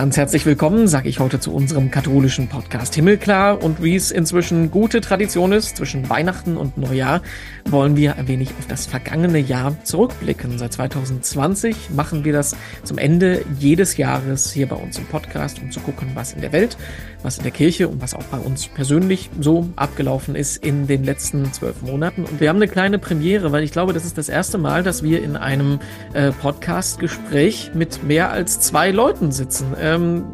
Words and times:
Ganz 0.00 0.16
herzlich 0.16 0.46
willkommen, 0.46 0.88
sage 0.88 1.10
ich 1.10 1.20
heute 1.20 1.40
zu 1.40 1.52
unserem 1.52 1.90
katholischen 1.90 2.48
Podcast 2.48 2.94
Himmelklar. 2.94 3.62
Und 3.62 3.82
wie 3.82 3.94
es 3.94 4.10
inzwischen 4.10 4.70
gute 4.70 5.02
Tradition 5.02 5.52
ist, 5.52 5.76
zwischen 5.76 6.08
Weihnachten 6.08 6.56
und 6.56 6.78
Neujahr 6.78 7.20
wollen 7.66 7.96
wir 7.96 8.16
ein 8.16 8.26
wenig 8.26 8.48
auf 8.58 8.66
das 8.66 8.86
vergangene 8.86 9.38
Jahr 9.38 9.76
zurückblicken. 9.84 10.56
Seit 10.56 10.72
2020 10.72 11.90
machen 11.90 12.24
wir 12.24 12.32
das 12.32 12.56
zum 12.82 12.96
Ende 12.96 13.44
jedes 13.58 13.98
Jahres 13.98 14.50
hier 14.50 14.68
bei 14.68 14.76
uns 14.76 14.96
im 14.96 15.04
Podcast, 15.04 15.60
um 15.60 15.70
zu 15.70 15.80
gucken, 15.80 16.12
was 16.14 16.32
in 16.32 16.40
der 16.40 16.52
Welt, 16.52 16.78
was 17.22 17.36
in 17.36 17.42
der 17.42 17.52
Kirche 17.52 17.86
und 17.88 18.00
was 18.00 18.14
auch 18.14 18.24
bei 18.24 18.38
uns 18.38 18.68
persönlich 18.68 19.28
so 19.38 19.68
abgelaufen 19.76 20.34
ist 20.34 20.64
in 20.64 20.86
den 20.86 21.04
letzten 21.04 21.52
zwölf 21.52 21.82
Monaten. 21.82 22.24
Und 22.24 22.40
wir 22.40 22.48
haben 22.48 22.56
eine 22.56 22.68
kleine 22.68 22.98
Premiere, 22.98 23.52
weil 23.52 23.64
ich 23.64 23.72
glaube, 23.72 23.92
das 23.92 24.06
ist 24.06 24.16
das 24.16 24.30
erste 24.30 24.56
Mal, 24.56 24.82
dass 24.82 25.02
wir 25.02 25.22
in 25.22 25.36
einem 25.36 25.78
äh, 26.14 26.32
Podcast-Gespräch 26.32 27.72
mit 27.74 28.02
mehr 28.02 28.32
als 28.32 28.60
zwei 28.60 28.90
Leuten 28.90 29.30
sitzen. 29.30 29.74
Ähm, 29.90 30.24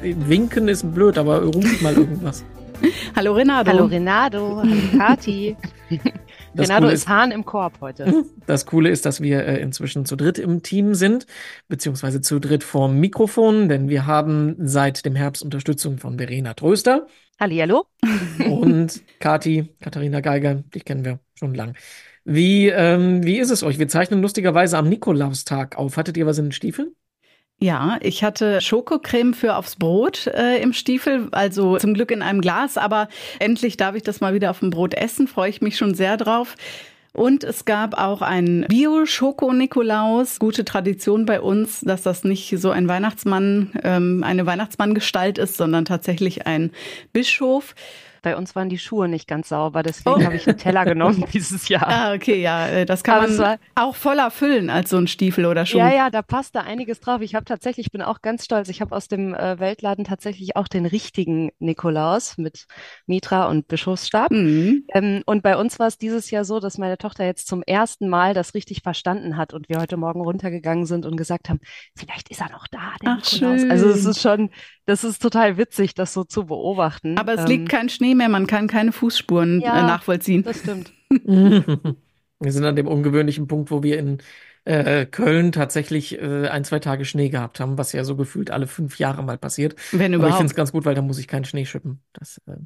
winken 0.00 0.66
ist 0.68 0.94
blöd, 0.94 1.18
aber 1.18 1.42
ruft 1.42 1.82
mal 1.82 1.92
irgendwas. 1.92 2.42
Hallo 3.16 3.34
Renato. 3.34 3.70
Hallo 3.70 3.84
Renato. 3.84 4.62
Hallo 4.62 4.76
Kati. 4.96 5.56
Renato 6.56 6.86
ist, 6.86 6.94
ist 6.94 7.08
Hahn 7.08 7.30
im 7.30 7.44
Korb 7.44 7.74
heute. 7.82 8.24
Das 8.46 8.64
Coole 8.66 8.90
ist, 8.90 9.04
dass 9.04 9.20
wir 9.20 9.44
äh, 9.44 9.60
inzwischen 9.60 10.06
zu 10.06 10.16
dritt 10.16 10.38
im 10.38 10.62
Team 10.62 10.94
sind, 10.94 11.26
beziehungsweise 11.68 12.20
zu 12.22 12.38
dritt 12.38 12.64
vorm 12.64 12.98
Mikrofon, 12.98 13.68
denn 13.68 13.88
wir 13.88 14.06
haben 14.06 14.56
seit 14.58 15.04
dem 15.04 15.16
Herbst 15.16 15.42
Unterstützung 15.42 15.98
von 15.98 16.18
Verena 16.18 16.54
Tröster. 16.54 17.06
Hallihallo. 17.38 17.86
Und 18.48 19.02
Kati, 19.18 19.74
Katharina 19.80 20.20
Geiger, 20.20 20.56
dich 20.74 20.84
kennen 20.84 21.04
wir 21.04 21.20
schon 21.34 21.54
lang. 21.54 21.74
Wie, 22.24 22.68
ähm, 22.68 23.22
wie 23.22 23.38
ist 23.38 23.50
es 23.50 23.62
euch? 23.62 23.78
Wir 23.78 23.88
zeichnen 23.88 24.22
lustigerweise 24.22 24.78
am 24.78 24.88
Nikolaustag 24.88 25.76
auf. 25.76 25.96
Hattet 25.98 26.16
ihr 26.16 26.26
was 26.26 26.38
in 26.38 26.46
den 26.46 26.52
Stiefeln? 26.52 26.94
Ja, 27.64 27.96
ich 28.02 28.22
hatte 28.22 28.60
Schokocreme 28.60 29.32
für 29.32 29.56
aufs 29.56 29.76
Brot 29.76 30.26
äh, 30.26 30.60
im 30.60 30.74
Stiefel, 30.74 31.28
also 31.32 31.78
zum 31.78 31.94
Glück 31.94 32.10
in 32.10 32.20
einem 32.20 32.42
Glas, 32.42 32.76
aber 32.76 33.08
endlich 33.38 33.78
darf 33.78 33.94
ich 33.94 34.02
das 34.02 34.20
mal 34.20 34.34
wieder 34.34 34.50
auf 34.50 34.58
dem 34.58 34.68
Brot 34.68 34.92
essen, 34.92 35.26
freue 35.26 35.48
ich 35.48 35.62
mich 35.62 35.78
schon 35.78 35.94
sehr 35.94 36.18
drauf. 36.18 36.56
Und 37.14 37.42
es 37.42 37.64
gab 37.64 37.96
auch 37.96 38.20
einen 38.20 38.66
Bio-Schoko-Nikolaus. 38.66 40.40
Gute 40.40 40.66
Tradition 40.66 41.24
bei 41.24 41.40
uns, 41.40 41.80
dass 41.80 42.02
das 42.02 42.22
nicht 42.22 42.54
so 42.58 42.68
ein 42.68 42.86
Weihnachtsmann, 42.86 43.70
ähm, 43.82 44.22
eine 44.22 44.44
Weihnachtsmanngestalt 44.44 45.38
ist, 45.38 45.56
sondern 45.56 45.86
tatsächlich 45.86 46.46
ein 46.46 46.70
Bischof. 47.14 47.74
Bei 48.24 48.38
uns 48.38 48.56
waren 48.56 48.70
die 48.70 48.78
Schuhe 48.78 49.06
nicht 49.06 49.28
ganz 49.28 49.50
sauber, 49.50 49.82
deswegen 49.82 50.22
oh. 50.22 50.24
habe 50.24 50.36
ich 50.36 50.48
einen 50.48 50.56
Teller 50.56 50.86
genommen 50.86 51.26
dieses 51.34 51.68
Jahr. 51.68 51.86
Ah, 51.86 52.14
okay, 52.14 52.40
ja, 52.40 52.66
äh, 52.68 52.86
das 52.86 53.04
kann 53.04 53.18
Aber 53.18 53.28
man 53.28 53.38
war, 53.38 53.58
auch 53.74 53.94
voller 53.94 54.30
füllen 54.30 54.70
als 54.70 54.88
so 54.88 54.96
ein 54.96 55.08
Stiefel 55.08 55.44
oder 55.44 55.66
Schuh. 55.66 55.76
Ja, 55.76 55.92
ja, 55.92 56.08
da 56.08 56.22
passt 56.22 56.54
da 56.54 56.60
einiges 56.60 57.00
drauf. 57.00 57.20
Ich 57.20 57.34
habe 57.34 57.44
tatsächlich, 57.44 57.92
bin 57.92 58.00
auch 58.00 58.22
ganz 58.22 58.46
stolz. 58.46 58.70
Ich 58.70 58.80
habe 58.80 58.96
aus 58.96 59.08
dem 59.08 59.34
äh, 59.34 59.60
Weltladen 59.60 60.06
tatsächlich 60.06 60.56
auch 60.56 60.68
den 60.68 60.86
richtigen 60.86 61.50
Nikolaus 61.58 62.38
mit 62.38 62.64
Mitra 63.06 63.46
und 63.46 63.68
Bischofsstab. 63.68 64.30
Mhm. 64.30 64.84
Ähm, 64.94 65.22
und 65.26 65.42
bei 65.42 65.58
uns 65.58 65.78
war 65.78 65.88
es 65.88 65.98
dieses 65.98 66.30
Jahr 66.30 66.46
so, 66.46 66.60
dass 66.60 66.78
meine 66.78 66.96
Tochter 66.96 67.26
jetzt 67.26 67.46
zum 67.46 67.62
ersten 67.62 68.08
Mal 68.08 68.32
das 68.32 68.54
richtig 68.54 68.80
verstanden 68.80 69.36
hat 69.36 69.52
und 69.52 69.68
wir 69.68 69.80
heute 69.80 69.98
Morgen 69.98 70.22
runtergegangen 70.22 70.86
sind 70.86 71.04
und 71.04 71.18
gesagt 71.18 71.50
haben, 71.50 71.60
vielleicht 71.94 72.30
ist 72.30 72.40
er 72.40 72.50
noch 72.50 72.68
da, 72.68 72.94
der 73.02 73.18
Ach, 73.18 73.32
Nikolaus. 73.32 73.60
Schön. 73.60 73.70
Also 73.70 73.90
es 73.90 74.06
ist 74.06 74.22
schon, 74.22 74.48
das 74.86 75.04
ist 75.04 75.20
total 75.20 75.58
witzig, 75.58 75.94
das 75.94 76.14
so 76.14 76.24
zu 76.24 76.46
beobachten. 76.46 77.18
Aber 77.18 77.34
es 77.34 77.40
ähm, 77.40 77.46
liegt 77.46 77.68
kein 77.68 77.90
Schnee 77.90 78.13
mehr, 78.14 78.28
man 78.28 78.46
kann 78.46 78.66
keine 78.68 78.92
Fußspuren 78.92 79.60
äh, 79.60 79.64
ja, 79.64 79.80
äh, 79.80 79.86
nachvollziehen. 79.86 80.42
Das 80.42 80.60
stimmt. 80.60 80.92
wir 81.10 82.52
sind 82.52 82.64
an 82.64 82.76
dem 82.76 82.86
ungewöhnlichen 82.86 83.46
Punkt, 83.46 83.70
wo 83.70 83.82
wir 83.82 83.98
in 83.98 84.18
äh, 84.64 85.06
Köln 85.06 85.52
tatsächlich 85.52 86.20
äh, 86.20 86.48
ein, 86.48 86.64
zwei 86.64 86.78
Tage 86.78 87.04
Schnee 87.04 87.28
gehabt 87.28 87.60
haben, 87.60 87.78
was 87.78 87.92
ja 87.92 88.04
so 88.04 88.16
gefühlt 88.16 88.50
alle 88.50 88.66
fünf 88.66 88.98
Jahre 88.98 89.22
mal 89.22 89.38
passiert. 89.38 89.76
Wenn 89.92 90.14
überhaupt. 90.14 90.24
Aber 90.24 90.28
ich 90.30 90.36
finde 90.36 90.50
es 90.50 90.56
ganz 90.56 90.72
gut, 90.72 90.84
weil 90.84 90.94
da 90.94 91.02
muss 91.02 91.18
ich 91.18 91.28
keinen 91.28 91.44
Schnee 91.44 91.66
schippen. 91.66 92.00
Das 92.12 92.40
äh, 92.46 92.56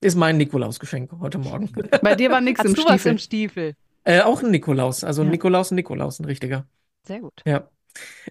ist 0.00 0.16
mein 0.16 0.36
Nikolausgeschenk 0.36 1.12
heute 1.20 1.38
Morgen. 1.38 1.70
Bei 2.02 2.14
dir 2.14 2.30
war 2.30 2.40
nichts 2.40 2.64
im 2.64 2.74
Stiefel. 2.74 2.94
Was 2.94 3.06
im 3.06 3.18
Stiefel? 3.18 3.74
Äh, 4.04 4.20
auch 4.22 4.42
ein 4.42 4.50
Nikolaus, 4.50 5.04
also 5.04 5.22
ja. 5.22 5.30
Nikolaus, 5.30 5.70
ein 5.72 5.74
Nikolaus, 5.74 6.20
ein 6.20 6.24
richtiger. 6.24 6.66
Sehr 7.06 7.20
gut. 7.20 7.42
Ja. 7.44 7.68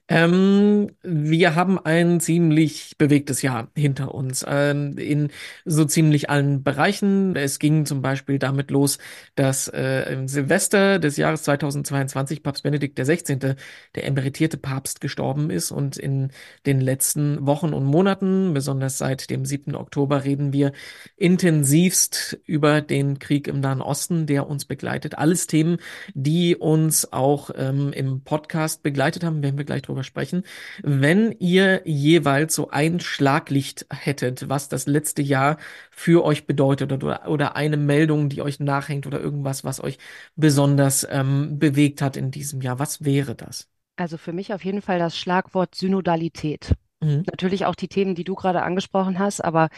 Ähm, 0.08 0.90
wir 1.03 1.56
haben 1.56 1.78
ein 1.78 2.20
ziemlich 2.20 2.96
bewegtes 2.97 3.42
Jahr 3.44 3.70
hinter 3.75 4.14
uns 4.16 4.44
ähm, 4.47 4.97
in 4.97 5.30
so 5.66 5.86
ziemlich 5.86 6.30
allen 6.30 6.64
Bereichen. 6.64 7.36
Es 7.36 7.59
ging 7.59 7.86
zum 7.86 8.02
Beispiel 8.02 8.40
damit 8.40 8.72
los, 8.72 8.98
dass 9.36 9.68
äh, 9.68 10.12
im 10.12 10.28
Silvester 10.28 10.98
des 10.98 11.18
Jahres 11.18 11.44
2022 11.44 12.42
Papst 12.42 12.64
Benedikt 12.64 13.00
XVI., 13.00 13.56
der 13.96 14.06
emeritierte 14.06 14.58
Papst, 14.58 15.00
gestorben 15.00 15.52
ist. 15.52 15.72
Und 15.72 15.98
in 15.98 16.31
den 16.66 16.81
letzten 16.81 17.46
Wochen 17.46 17.74
und 17.74 17.86
Monaten, 17.86 18.53
besonders 18.53 18.98
seit 18.98 19.30
dem 19.30 19.46
7. 19.46 19.75
Oktober, 19.75 20.24
reden 20.24 20.53
wir 20.53 20.72
intensivst 21.18 22.40
über 22.46 22.81
den 22.81 23.19
Krieg 23.19 23.48
im 23.48 23.59
Nahen 23.59 23.81
Osten, 23.81 24.25
der 24.25 24.48
uns 24.48 24.66
begleitet. 24.66 25.18
Alles 25.18 25.46
Themen, 25.46 25.78
die 26.16 26.56
uns 26.56 27.14
auch 27.14 27.52
ähm, 27.56 27.94
im 27.94 28.24
Podcast 28.24 28.81
begleitet 28.81 29.24
haben 29.24 29.44
werden 29.50 29.58
wir 29.58 29.66
gleich 29.66 29.82
drüber 29.82 30.04
sprechen. 30.04 30.44
Wenn 30.84 31.32
ihr 31.40 31.82
jeweils 31.86 32.54
so 32.54 32.70
ein 32.70 33.00
Schlaglicht 33.00 33.88
hättet, 33.92 34.48
was 34.48 34.70
das 34.70 34.86
letzte 34.86 35.22
Jahr 35.22 35.58
für 35.90 36.24
euch 36.24 36.46
bedeutet 36.46 36.92
oder, 36.92 37.28
oder 37.28 37.56
eine 37.56 37.78
Meldung, 37.78 38.30
die 38.30 38.42
euch 38.42 38.60
nachhängt 38.60 39.08
oder 39.08 39.20
irgendwas, 39.20 39.64
was 39.64 39.84
euch 39.84 39.98
besonders 40.36 41.08
ähm, 41.10 41.58
bewegt 41.58 42.02
hat 42.02 42.16
in 42.16 42.32
diesem 42.32 42.62
Jahr, 42.62 42.80
was 42.80 43.04
wäre 43.04 43.36
das? 43.36 43.68
Also 43.96 44.18
für 44.18 44.34
mich 44.34 44.54
auf 44.54 44.64
jeden 44.64 44.82
Fall 44.82 45.00
das 45.00 45.18
Schlagwort 45.18 45.76
Synodalität. 45.76 46.74
Mhm. 47.02 47.24
Natürlich 47.26 47.66
auch 47.66 47.76
die 47.76 47.88
Themen, 47.88 48.16
die 48.16 48.24
du 48.24 48.36
gerade 48.36 48.62
angesprochen 48.62 49.20
hast, 49.20 49.44
aber 49.44 49.70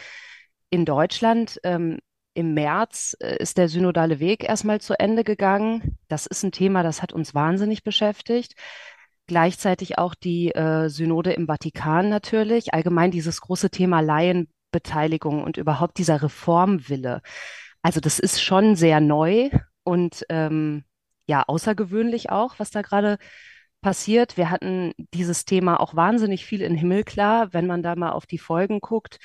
in 0.70 0.84
Deutschland 0.84 1.58
ähm, 1.64 1.98
im 2.34 2.54
März 2.54 3.16
äh, 3.20 3.36
ist 3.38 3.58
der 3.58 3.68
synodale 3.68 4.20
Weg 4.20 4.44
erstmal 4.44 4.80
zu 4.80 4.98
Ende 4.98 5.24
gegangen. 5.24 5.98
Das 6.08 6.26
ist 6.26 6.42
ein 6.42 6.52
Thema, 6.52 6.82
das 6.82 7.02
hat 7.02 7.12
uns 7.12 7.34
wahnsinnig 7.34 7.82
beschäftigt. 7.82 8.54
Gleichzeitig 9.26 9.98
auch 9.98 10.14
die 10.14 10.50
äh, 10.54 10.88
Synode 10.88 11.32
im 11.32 11.46
Vatikan 11.46 12.08
natürlich, 12.08 12.74
allgemein 12.74 13.10
dieses 13.10 13.40
große 13.40 13.70
Thema 13.70 14.00
Laienbeteiligung 14.00 15.42
und 15.42 15.56
überhaupt 15.56 15.98
dieser 15.98 16.22
Reformwille. 16.22 17.22
Also 17.82 18.00
das 18.00 18.18
ist 18.18 18.42
schon 18.42 18.76
sehr 18.76 19.00
neu 19.00 19.50
und 19.84 20.24
ähm, 20.28 20.84
ja, 21.26 21.44
außergewöhnlich 21.46 22.30
auch, 22.30 22.58
was 22.58 22.70
da 22.70 22.82
gerade 22.82 23.18
passiert. 23.80 24.36
Wir 24.36 24.50
hatten 24.50 24.92
dieses 25.14 25.44
Thema 25.44 25.80
auch 25.80 25.94
wahnsinnig 25.94 26.44
viel 26.46 26.62
in 26.62 26.74
Himmelklar, 26.74 27.52
wenn 27.52 27.66
man 27.66 27.82
da 27.82 27.96
mal 27.96 28.12
auf 28.12 28.26
die 28.26 28.38
Folgen 28.38 28.80
guckt. 28.80 29.18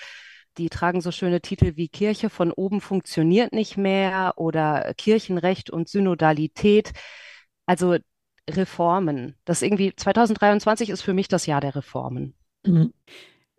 Die 0.57 0.69
tragen 0.69 1.01
so 1.01 1.11
schöne 1.11 1.41
Titel 1.41 1.73
wie 1.75 1.87
Kirche 1.87 2.29
von 2.29 2.51
oben 2.51 2.81
funktioniert 2.81 3.53
nicht 3.53 3.77
mehr 3.77 4.33
oder 4.37 4.93
Kirchenrecht 4.95 5.69
und 5.69 5.87
Synodalität. 5.87 6.93
Also 7.67 7.97
Reformen. 8.49 9.35
Das 9.45 9.61
irgendwie 9.61 9.95
2023 9.95 10.89
ist 10.89 11.01
für 11.01 11.13
mich 11.13 11.27
das 11.27 11.45
Jahr 11.45 11.61
der 11.61 11.75
Reformen. 11.75 12.33
Mhm. 12.65 12.93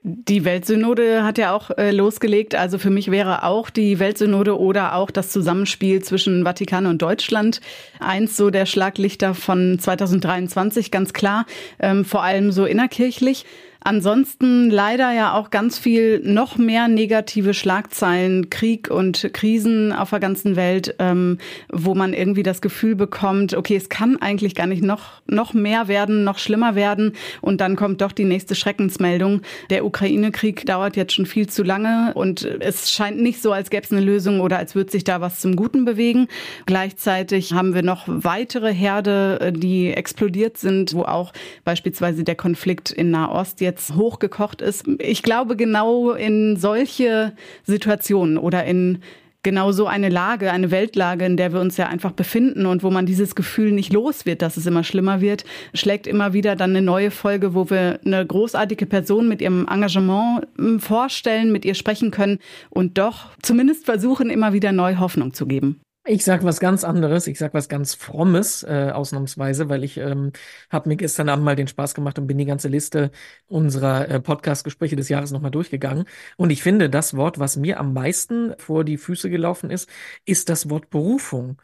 Die 0.03 0.45
Weltsynode 0.45 1.25
hat 1.25 1.39
ja 1.39 1.53
auch 1.53 1.71
äh, 1.77 1.91
losgelegt. 1.91 2.55
Also 2.55 2.79
für 2.79 2.89
mich 2.89 3.11
wäre 3.11 3.43
auch 3.43 3.69
die 3.69 3.99
Weltsynode 3.99 4.59
oder 4.59 4.95
auch 4.95 5.11
das 5.11 5.31
Zusammenspiel 5.31 6.03
zwischen 6.03 6.45
Vatikan 6.45 6.87
und 6.87 7.03
Deutschland 7.03 7.61
eins 7.99 8.37
so 8.37 8.51
der 8.51 8.65
Schlaglichter 8.65 9.35
von 9.35 9.79
2023, 9.79 10.93
ganz 10.93 11.13
klar. 11.13 11.47
Ähm, 11.81 12.05
vor 12.05 12.23
allem 12.23 12.53
so 12.53 12.65
innerkirchlich. 12.65 13.45
Ansonsten 13.81 14.71
leider 14.71 15.13
ja 15.13 15.35
auch 15.35 15.51
ganz 15.51 15.79
viel 15.79 16.21
noch 16.25 16.59
mehr 16.59 16.89
negative 16.89 17.55
Schlagzeilen, 17.55 18.51
Krieg 18.51 18.91
und 18.91 19.31
Krisen 19.33 19.93
auf 19.93 20.11
der 20.11 20.21
ganzen 20.21 20.57
Welt, 20.57 20.97
ähm, 20.99 21.39
wo 21.73 21.95
man 21.95 22.13
irgendwie 22.13 22.43
das 22.43 22.61
Gefühl 22.61 22.97
bekommt, 22.97 23.55
okay, 23.55 23.77
es 23.77 23.89
kann 23.89 24.21
eigentlich 24.21 24.55
gar 24.55 24.67
nicht 24.67 24.83
noch, 24.83 25.23
noch 25.27 25.55
mehr 25.55 25.87
werden, 25.87 26.25
noch 26.25 26.39
schlimmer 26.39 26.75
werden. 26.75 27.13
Und 27.41 27.61
dann 27.61 27.77
kommt 27.77 28.01
doch 28.01 28.13
die 28.13 28.25
nächste 28.25 28.57
Schreckensmeldung. 28.57 29.43
Der 29.71 29.85
Ukraine-Krieg 29.85 30.67
dauert 30.67 30.97
jetzt 30.97 31.15
schon 31.15 31.27
viel 31.27 31.49
zu 31.49 31.63
lange 31.63 32.13
und 32.15 32.45
es 32.45 32.91
scheint 32.91 33.21
nicht 33.21 33.41
so, 33.41 33.53
als 33.53 33.71
gäbe 33.71 33.85
es 33.85 33.93
eine 33.93 34.01
Lösung 34.01 34.41
oder 34.41 34.59
als 34.59 34.75
würde 34.75 34.91
sich 34.91 35.05
da 35.05 35.21
was 35.21 35.41
zum 35.41 35.55
Guten 35.55 35.85
bewegen. 35.85 36.27
Gleichzeitig 36.67 37.53
haben 37.53 37.75
wir 37.75 37.83
noch 37.83 38.05
weitere 38.07 38.75
Herde, 38.75 39.39
äh, 39.41 39.53
die 39.53 39.93
explodiert 39.95 40.59
sind, 40.59 40.95
wo 40.95 41.03
auch 41.03 41.33
beispielsweise 41.65 42.25
der 42.25 42.35
Konflikt 42.35 42.91
in 42.91 43.11
Nahost 43.11 43.61
jetzt 43.61 43.68
hochgekocht 43.97 44.63
ist. 44.63 44.87
Ich 44.99 45.23
glaube, 45.23 45.57
genau 45.57 46.13
in 46.13 46.57
solche 46.57 47.33
Situationen 47.65 48.39
oder 48.39 48.65
in 48.65 49.01
genau 49.43 49.73
so 49.73 49.87
eine 49.87 50.09
Lage, 50.09 50.51
eine 50.51 50.71
Weltlage, 50.71 51.25
in 51.25 51.37
der 51.37 51.53
wir 51.53 51.61
uns 51.61 51.77
ja 51.77 51.87
einfach 51.87 52.13
befinden 52.13 52.67
und 52.67 52.83
wo 52.83 52.91
man 52.91 53.07
dieses 53.07 53.35
Gefühl 53.35 53.73
nicht 53.73 53.93
los 53.93 54.27
wird, 54.27 54.43
dass 54.43 54.57
es 54.57 54.67
immer 54.67 54.85
schlimmer 54.85 55.21
wird, 55.21 55.45
schlägt 55.75 56.07
immer 56.07 56.33
wieder 56.33 56.57
dann 56.57 56.71
eine 56.71 56.83
neue 56.83 57.11
Folge, 57.11 57.55
wo 57.55 57.71
wir 57.71 58.01
eine 58.05 58.27
großartige 58.27 58.87
Person 58.87 59.29
mit 59.29 59.41
ihrem 59.41 59.67
Engagement 59.69 60.47
hm, 60.59 60.81
vorstellen, 60.81 61.53
mit 61.53 61.65
ihr 61.65 61.75
sprechen 61.75 62.11
können 62.11 62.39
und 62.71 62.99
doch 62.99 63.31
zumindest 63.43 63.85
versuchen, 63.85 64.29
immer 64.31 64.53
wieder 64.53 64.73
neue 64.73 64.99
Hoffnung 64.99 65.33
zu 65.33 65.47
geben. 65.47 65.81
Ich 66.11 66.25
sag 66.25 66.43
was 66.43 66.59
ganz 66.59 66.85
anderes. 66.85 67.27
Ich 67.27 67.39
sag 67.39 67.53
was 67.53 67.69
ganz 67.69 67.95
Frommes, 67.95 68.63
äh, 68.63 68.91
ausnahmsweise, 68.95 69.69
weil 69.69 69.85
ich 69.85 69.99
ähm, 69.99 70.33
habe 70.71 70.89
mir 70.89 70.97
gestern 70.97 71.29
Abend 71.29 71.45
mal 71.45 71.55
den 71.55 71.69
Spaß 71.69 71.93
gemacht 71.95 72.19
und 72.19 72.27
bin 72.27 72.39
die 72.39 72.47
ganze 72.47 72.69
Liste 72.69 73.11
unserer 73.47 74.09
äh, 74.09 74.19
Podcast-Gespräche 74.19 74.97
des 74.97 75.11
Jahres 75.11 75.33
nochmal 75.33 75.51
durchgegangen. 75.51 76.07
Und 76.39 76.49
ich 76.49 76.63
finde, 76.63 76.89
das 76.89 77.15
Wort, 77.15 77.39
was 77.39 77.57
mir 77.59 77.79
am 77.79 77.93
meisten 77.93 78.55
vor 78.59 78.85
die 78.85 78.97
Füße 78.97 79.29
gelaufen 79.29 79.71
ist, 79.71 79.87
ist 80.25 80.49
das 80.49 80.71
Wort 80.71 80.89
Berufung. 80.89 81.59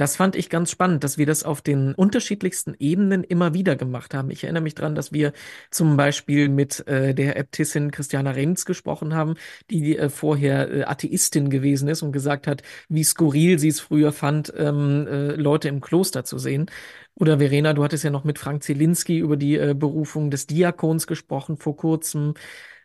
Das 0.00 0.16
fand 0.16 0.34
ich 0.34 0.48
ganz 0.48 0.70
spannend, 0.70 1.04
dass 1.04 1.18
wir 1.18 1.26
das 1.26 1.44
auf 1.44 1.60
den 1.60 1.94
unterschiedlichsten 1.94 2.74
Ebenen 2.78 3.22
immer 3.22 3.52
wieder 3.52 3.76
gemacht 3.76 4.14
haben. 4.14 4.30
Ich 4.30 4.44
erinnere 4.44 4.62
mich 4.62 4.74
dran, 4.74 4.94
dass 4.94 5.12
wir 5.12 5.34
zum 5.70 5.98
Beispiel 5.98 6.48
mit 6.48 6.88
äh, 6.88 7.14
der 7.14 7.36
Äbtissin 7.36 7.90
Christiana 7.90 8.30
Renz 8.30 8.64
gesprochen 8.64 9.12
haben, 9.12 9.34
die 9.68 9.98
äh, 9.98 10.08
vorher 10.08 10.72
äh, 10.72 10.84
Atheistin 10.84 11.50
gewesen 11.50 11.86
ist 11.86 12.00
und 12.00 12.12
gesagt 12.12 12.46
hat, 12.46 12.62
wie 12.88 13.04
skurril 13.04 13.58
sie 13.58 13.68
es 13.68 13.80
früher 13.80 14.12
fand, 14.12 14.50
ähm, 14.56 15.06
äh, 15.06 15.32
Leute 15.32 15.68
im 15.68 15.82
Kloster 15.82 16.24
zu 16.24 16.38
sehen. 16.38 16.70
Oder 17.14 17.38
Verena, 17.38 17.72
du 17.74 17.84
hattest 17.84 18.04
ja 18.04 18.10
noch 18.10 18.24
mit 18.24 18.38
Frank 18.38 18.62
Zielinski 18.62 19.18
über 19.18 19.36
die 19.36 19.56
äh, 19.56 19.74
Berufung 19.74 20.30
des 20.30 20.46
Diakons 20.46 21.06
gesprochen 21.06 21.56
vor 21.56 21.76
kurzem. 21.76 22.34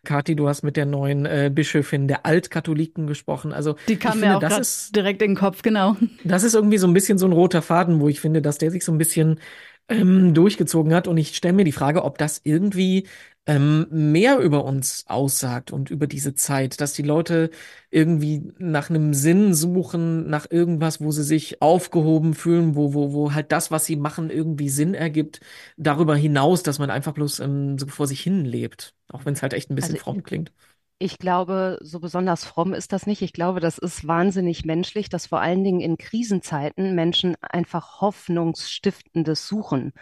Kathi, 0.04 0.36
du 0.36 0.48
hast 0.48 0.62
mit 0.62 0.76
der 0.76 0.86
neuen 0.86 1.26
äh, 1.26 1.50
Bischöfin 1.52 2.08
der 2.08 2.24
Altkatholiken 2.24 3.06
gesprochen. 3.06 3.52
Also 3.52 3.76
die 3.88 3.96
kam 3.96 4.20
mir 4.20 4.38
finde, 4.38 4.54
auch 4.54 4.58
ist, 4.58 4.94
direkt 4.94 5.20
in 5.20 5.32
den 5.32 5.36
Kopf, 5.36 5.62
genau. 5.62 5.96
Das 6.24 6.44
ist 6.44 6.54
irgendwie 6.54 6.78
so 6.78 6.86
ein 6.86 6.94
bisschen 6.94 7.18
so 7.18 7.26
ein 7.26 7.32
roter 7.32 7.60
Faden, 7.60 8.00
wo 8.00 8.08
ich 8.08 8.20
finde, 8.20 8.40
dass 8.40 8.58
der 8.58 8.70
sich 8.70 8.84
so 8.84 8.92
ein 8.92 8.98
bisschen 8.98 9.40
ähm, 9.88 10.32
durchgezogen 10.32 10.94
hat. 10.94 11.08
Und 11.08 11.18
ich 11.18 11.36
stelle 11.36 11.54
mir 11.54 11.64
die 11.64 11.72
Frage, 11.72 12.04
ob 12.04 12.18
das 12.18 12.40
irgendwie 12.44 13.06
ähm, 13.46 13.86
mehr 13.90 14.38
über 14.38 14.64
uns 14.64 15.04
aussagt 15.06 15.70
und 15.72 15.90
über 15.90 16.08
diese 16.08 16.34
Zeit, 16.34 16.80
dass 16.80 16.92
die 16.94 17.02
Leute 17.02 17.50
irgendwie 17.90 18.52
nach 18.58 18.90
einem 18.90 19.14
Sinn 19.14 19.54
suchen, 19.54 20.28
nach 20.28 20.50
irgendwas, 20.50 21.00
wo 21.00 21.12
sie 21.12 21.22
sich 21.22 21.62
aufgehoben 21.62 22.34
fühlen, 22.34 22.74
wo, 22.74 22.92
wo, 22.92 23.12
wo 23.12 23.32
halt 23.34 23.52
das, 23.52 23.70
was 23.70 23.84
sie 23.84 23.96
machen, 23.96 24.30
irgendwie 24.30 24.68
Sinn 24.68 24.94
ergibt. 24.94 25.40
Darüber 25.76 26.16
hinaus, 26.16 26.64
dass 26.64 26.80
man 26.80 26.90
einfach 26.90 27.12
bloß 27.12 27.38
ähm, 27.40 27.78
so 27.78 27.86
vor 27.86 28.08
sich 28.08 28.20
hin 28.20 28.44
lebt, 28.44 28.94
auch 29.08 29.24
wenn 29.24 29.34
es 29.34 29.42
halt 29.42 29.52
echt 29.52 29.70
ein 29.70 29.76
bisschen 29.76 29.94
also, 29.94 30.04
fromm 30.04 30.24
klingt. 30.24 30.52
Ich 30.98 31.18
glaube, 31.18 31.78
so 31.82 32.00
besonders 32.00 32.44
fromm 32.44 32.72
ist 32.72 32.92
das 32.92 33.06
nicht. 33.06 33.22
Ich 33.22 33.32
glaube, 33.34 33.60
das 33.60 33.78
ist 33.78 34.08
wahnsinnig 34.08 34.64
menschlich, 34.64 35.08
dass 35.08 35.26
vor 35.26 35.40
allen 35.40 35.62
Dingen 35.62 35.80
in 35.80 35.98
Krisenzeiten 35.98 36.94
Menschen 36.94 37.36
einfach 37.42 38.00
Hoffnungsstiftendes 38.00 39.46
suchen. 39.46 39.92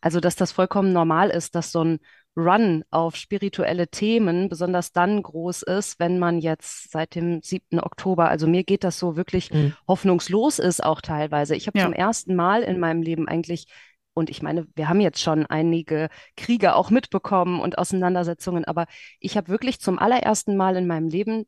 Also, 0.00 0.20
dass 0.20 0.36
das 0.36 0.52
vollkommen 0.52 0.92
normal 0.92 1.30
ist, 1.30 1.56
dass 1.56 1.72
so 1.72 1.82
ein 1.82 1.98
Run 2.36 2.84
auf 2.90 3.16
spirituelle 3.16 3.88
Themen 3.88 4.48
besonders 4.48 4.92
dann 4.92 5.22
groß 5.22 5.62
ist, 5.62 5.98
wenn 5.98 6.18
man 6.18 6.38
jetzt 6.38 6.90
seit 6.90 7.14
dem 7.14 7.40
7. 7.42 7.80
Oktober, 7.80 8.28
also 8.28 8.46
mir 8.46 8.64
geht 8.64 8.84
das 8.84 8.98
so 8.98 9.16
wirklich 9.16 9.50
mhm. 9.52 9.74
hoffnungslos 9.88 10.58
ist 10.58 10.84
auch 10.84 11.00
teilweise. 11.00 11.56
Ich 11.56 11.66
habe 11.66 11.78
ja. 11.78 11.84
zum 11.84 11.94
ersten 11.94 12.34
Mal 12.34 12.62
in 12.62 12.78
meinem 12.78 13.02
Leben 13.02 13.26
eigentlich 13.26 13.66
und 14.12 14.30
ich 14.30 14.42
meine, 14.42 14.66
wir 14.74 14.88
haben 14.88 15.00
jetzt 15.00 15.20
schon 15.20 15.44
einige 15.46 16.08
Kriege 16.36 16.74
auch 16.74 16.90
mitbekommen 16.90 17.60
und 17.60 17.76
Auseinandersetzungen, 17.76 18.64
aber 18.64 18.86
ich 19.20 19.36
habe 19.36 19.48
wirklich 19.48 19.78
zum 19.80 19.98
allerersten 19.98 20.56
Mal 20.56 20.76
in 20.76 20.86
meinem 20.86 21.08
Leben 21.08 21.44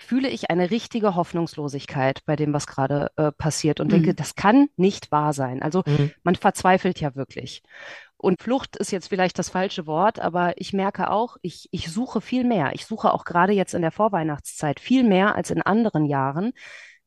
fühle 0.00 0.28
ich 0.28 0.48
eine 0.50 0.70
richtige 0.70 1.16
Hoffnungslosigkeit 1.16 2.24
bei 2.24 2.36
dem, 2.36 2.52
was 2.52 2.68
gerade 2.68 3.10
äh, 3.16 3.32
passiert 3.32 3.80
und 3.80 3.88
mhm. 3.88 3.92
denke, 3.92 4.14
das 4.14 4.36
kann 4.36 4.68
nicht 4.76 5.10
wahr 5.10 5.32
sein. 5.32 5.60
Also 5.60 5.82
mhm. 5.86 6.12
man 6.22 6.36
verzweifelt 6.36 7.00
ja 7.00 7.16
wirklich. 7.16 7.62
Und 8.18 8.42
Flucht 8.42 8.76
ist 8.76 8.90
jetzt 8.90 9.08
vielleicht 9.08 9.38
das 9.38 9.48
falsche 9.48 9.86
Wort, 9.86 10.18
aber 10.18 10.54
ich 10.56 10.72
merke 10.72 11.10
auch, 11.10 11.36
ich, 11.40 11.68
ich 11.70 11.90
suche 11.90 12.20
viel 12.20 12.44
mehr. 12.44 12.72
Ich 12.74 12.84
suche 12.84 13.14
auch 13.14 13.24
gerade 13.24 13.52
jetzt 13.52 13.74
in 13.74 13.82
der 13.82 13.92
Vorweihnachtszeit 13.92 14.80
viel 14.80 15.04
mehr 15.04 15.36
als 15.36 15.50
in 15.50 15.62
anderen 15.62 16.04
Jahren 16.04 16.52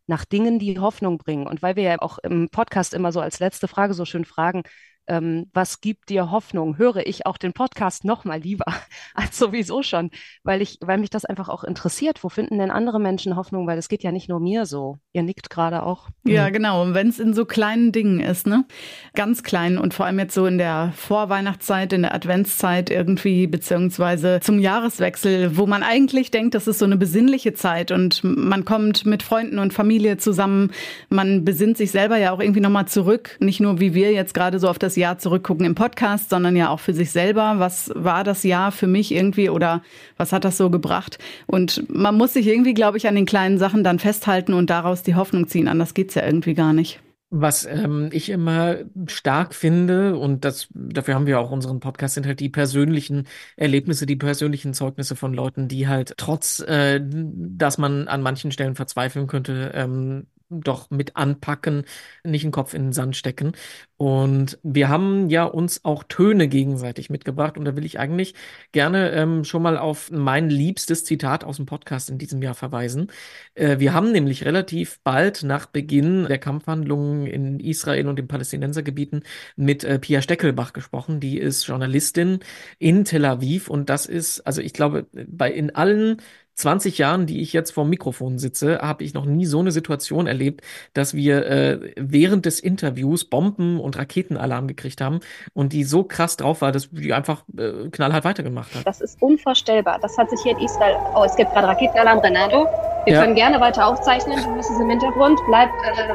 nach 0.07 0.23
Dingen, 0.25 0.57
die 0.57 0.79
Hoffnung 0.79 1.17
bringen. 1.17 1.47
Und 1.47 1.61
weil 1.61 1.75
wir 1.75 1.83
ja 1.83 2.01
auch 2.01 2.17
im 2.19 2.49
Podcast 2.49 2.93
immer 2.93 3.11
so 3.11 3.19
als 3.19 3.39
letzte 3.39 3.67
Frage 3.67 3.93
so 3.93 4.05
schön 4.05 4.25
fragen, 4.25 4.63
ähm, 5.07 5.47
was 5.53 5.81
gibt 5.81 6.09
dir 6.09 6.31
Hoffnung, 6.31 6.77
höre 6.77 7.05
ich 7.05 7.25
auch 7.25 7.37
den 7.37 7.53
Podcast 7.53 8.05
noch 8.05 8.23
mal 8.23 8.39
lieber 8.39 8.65
als 9.15 9.37
sowieso 9.37 9.83
schon, 9.83 10.11
weil 10.43 10.61
ich, 10.61 10.77
weil 10.81 10.97
mich 10.97 11.09
das 11.09 11.25
einfach 11.25 11.49
auch 11.49 11.63
interessiert. 11.63 12.23
Wo 12.23 12.29
finden 12.29 12.59
denn 12.59 12.71
andere 12.71 12.99
Menschen 12.99 13.35
Hoffnung? 13.35 13.67
Weil 13.67 13.77
es 13.77 13.89
geht 13.89 14.03
ja 14.03 14.11
nicht 14.11 14.29
nur 14.29 14.39
mir 14.39 14.65
so. 14.65 14.99
Ihr 15.13 15.23
nickt 15.23 15.49
gerade 15.49 15.83
auch. 15.83 16.09
Ja, 16.23 16.47
mhm. 16.47 16.53
genau. 16.53 16.81
Und 16.81 16.93
wenn 16.93 17.09
es 17.09 17.19
in 17.19 17.33
so 17.33 17.45
kleinen 17.45 17.91
Dingen 17.91 18.19
ist, 18.19 18.47
ne? 18.47 18.65
Ganz 19.13 19.43
klein 19.43 19.77
und 19.77 19.93
vor 19.93 20.05
allem 20.05 20.19
jetzt 20.19 20.33
so 20.33 20.45
in 20.45 20.57
der 20.57 20.93
Vorweihnachtszeit, 20.95 21.93
in 21.93 22.03
der 22.03 22.13
Adventszeit 22.13 22.89
irgendwie, 22.89 23.47
beziehungsweise 23.47 24.39
zum 24.41 24.59
Jahreswechsel, 24.59 25.57
wo 25.57 25.65
man 25.65 25.83
eigentlich 25.83 26.31
denkt, 26.31 26.55
das 26.55 26.67
ist 26.67 26.79
so 26.79 26.85
eine 26.85 26.97
besinnliche 26.97 27.53
Zeit 27.53 27.91
und 27.91 28.23
man 28.23 28.65
kommt 28.65 29.05
mit 29.05 29.23
Freunden 29.23 29.59
und 29.59 29.73
Familie 29.73 30.17
zusammen. 30.17 30.71
Man 31.09 31.43
besinnt 31.43 31.77
sich 31.77 31.91
selber 31.91 32.17
ja 32.17 32.31
auch 32.31 32.39
irgendwie 32.39 32.61
nochmal 32.61 32.87
zurück. 32.87 33.37
Nicht 33.39 33.59
nur 33.59 33.79
wie 33.79 33.93
wir 33.93 34.11
jetzt 34.11 34.33
gerade 34.33 34.59
so 34.59 34.69
auf 34.69 34.79
das 34.79 34.90
Jahr 34.95 35.17
zurückgucken 35.17 35.65
im 35.65 35.75
Podcast, 35.75 36.29
sondern 36.29 36.55
ja 36.55 36.69
auch 36.69 36.79
für 36.79 36.93
sich 36.93 37.11
selber. 37.11 37.55
Was 37.57 37.91
war 37.95 38.23
das 38.23 38.43
Jahr 38.43 38.71
für 38.71 38.87
mich 38.87 39.13
irgendwie 39.13 39.49
oder 39.49 39.81
was 40.17 40.33
hat 40.33 40.45
das 40.45 40.57
so 40.57 40.69
gebracht? 40.69 41.17
Und 41.47 41.83
man 41.89 42.15
muss 42.15 42.33
sich 42.33 42.47
irgendwie, 42.47 42.73
glaube 42.73 42.97
ich, 42.97 43.07
an 43.07 43.15
den 43.15 43.25
kleinen 43.25 43.57
Sachen 43.57 43.83
dann 43.83 43.99
festhalten 43.99 44.53
und 44.53 44.69
daraus 44.69 45.03
die 45.03 45.15
Hoffnung 45.15 45.47
ziehen. 45.47 45.67
Anders 45.67 45.93
geht's 45.93 46.15
ja 46.15 46.25
irgendwie 46.25 46.53
gar 46.53 46.73
nicht. 46.73 46.99
Was 47.33 47.65
ähm, 47.65 48.09
ich 48.11 48.29
immer 48.29 48.79
stark 49.07 49.55
finde, 49.55 50.17
und 50.17 50.43
das, 50.43 50.67
dafür 50.73 51.15
haben 51.15 51.27
wir 51.27 51.39
auch 51.39 51.49
unseren 51.49 51.79
Podcast, 51.79 52.15
sind 52.15 52.27
halt 52.27 52.41
die 52.41 52.49
persönlichen 52.49 53.25
Erlebnisse, 53.55 54.05
die 54.05 54.17
persönlichen 54.17 54.73
Zeugnisse 54.73 55.15
von 55.15 55.33
Leuten, 55.33 55.69
die 55.69 55.87
halt 55.87 56.15
trotz, 56.17 56.59
äh, 56.59 56.99
dass 57.01 57.77
man 57.77 58.09
an 58.09 58.21
manchen 58.21 58.51
Stellen 58.51 58.75
verzweifeln 58.75 59.27
könnte, 59.27 59.71
ähm, 59.73 60.27
doch 60.51 60.89
mit 60.91 61.15
anpacken, 61.15 61.85
nicht 62.23 62.43
den 62.43 62.51
Kopf 62.51 62.73
in 62.73 62.87
den 62.87 62.93
Sand 62.93 63.15
stecken. 63.15 63.53
Und 63.97 64.57
wir 64.63 64.89
haben 64.89 65.29
ja 65.29 65.43
uns 65.43 65.85
auch 65.85 66.03
Töne 66.03 66.47
gegenseitig 66.47 67.11
mitgebracht. 67.11 67.57
Und 67.57 67.65
da 67.65 67.75
will 67.75 67.85
ich 67.85 67.99
eigentlich 67.99 68.33
gerne 68.71 69.11
ähm, 69.11 69.43
schon 69.43 69.61
mal 69.61 69.77
auf 69.77 70.09
mein 70.09 70.49
liebstes 70.49 71.05
Zitat 71.05 71.43
aus 71.43 71.57
dem 71.57 71.67
Podcast 71.67 72.09
in 72.09 72.17
diesem 72.17 72.41
Jahr 72.41 72.55
verweisen. 72.55 73.11
Äh, 73.53 73.77
wir 73.77 73.93
haben 73.93 74.11
nämlich 74.11 74.43
relativ 74.43 74.99
bald 75.03 75.43
nach 75.43 75.67
Beginn 75.67 76.25
der 76.25 76.39
Kampfhandlungen 76.39 77.27
in 77.27 77.59
Israel 77.59 78.07
und 78.07 78.17
den 78.17 78.27
Palästinensergebieten 78.27 79.23
mit 79.55 79.83
äh, 79.83 79.99
Pia 79.99 80.23
Steckelbach 80.23 80.73
gesprochen. 80.73 81.19
Die 81.19 81.37
ist 81.37 81.67
Journalistin 81.67 82.39
in 82.79 83.05
Tel 83.05 83.25
Aviv. 83.25 83.69
Und 83.69 83.89
das 83.89 84.07
ist, 84.07 84.41
also 84.41 84.61
ich 84.61 84.73
glaube, 84.73 85.05
bei 85.27 85.51
in 85.51 85.75
allen 85.75 86.17
20 86.55 86.97
Jahren, 86.97 87.25
die 87.25 87.41
ich 87.41 87.53
jetzt 87.53 87.71
vor 87.71 87.85
dem 87.85 87.89
Mikrofon 87.89 88.37
sitze, 88.37 88.79
habe 88.81 89.03
ich 89.03 89.13
noch 89.13 89.25
nie 89.25 89.45
so 89.45 89.59
eine 89.59 89.71
Situation 89.71 90.27
erlebt, 90.27 90.61
dass 90.93 91.13
wir 91.13 91.45
äh, 91.45 91.93
während 91.97 92.45
des 92.45 92.59
Interviews 92.59 93.25
Bomben 93.25 93.79
und 93.79 93.97
Raketenalarm 93.97 94.67
gekriegt 94.67 95.01
haben 95.01 95.21
und 95.53 95.73
die 95.73 95.83
so 95.83 96.03
krass 96.03 96.37
drauf 96.37 96.61
war, 96.61 96.71
dass 96.71 96.89
die 96.91 97.13
einfach 97.13 97.43
äh, 97.57 97.89
knallhart 97.89 98.23
weitergemacht 98.23 98.75
hat. 98.75 98.85
Das 98.85 99.01
ist 99.01 99.21
unvorstellbar. 99.21 99.99
Das 100.01 100.17
hat 100.17 100.29
sich 100.29 100.39
hier 100.41 100.53
in 100.57 100.65
Israel. 100.65 100.95
Oh, 101.15 101.23
es 101.23 101.35
gibt 101.35 101.51
gerade 101.53 101.67
Raketenalarm, 101.67 102.19
Renato. 102.19 102.67
Wir 103.05 103.13
ja. 103.13 103.21
können 103.21 103.35
gerne 103.35 103.59
weiter 103.59 103.87
aufzeichnen. 103.87 104.37
Du 104.43 104.55
bist 104.55 104.69
im 104.79 104.89
Hintergrund. 104.89 105.39
Bleib, 105.47 105.69
äh, 105.69 106.13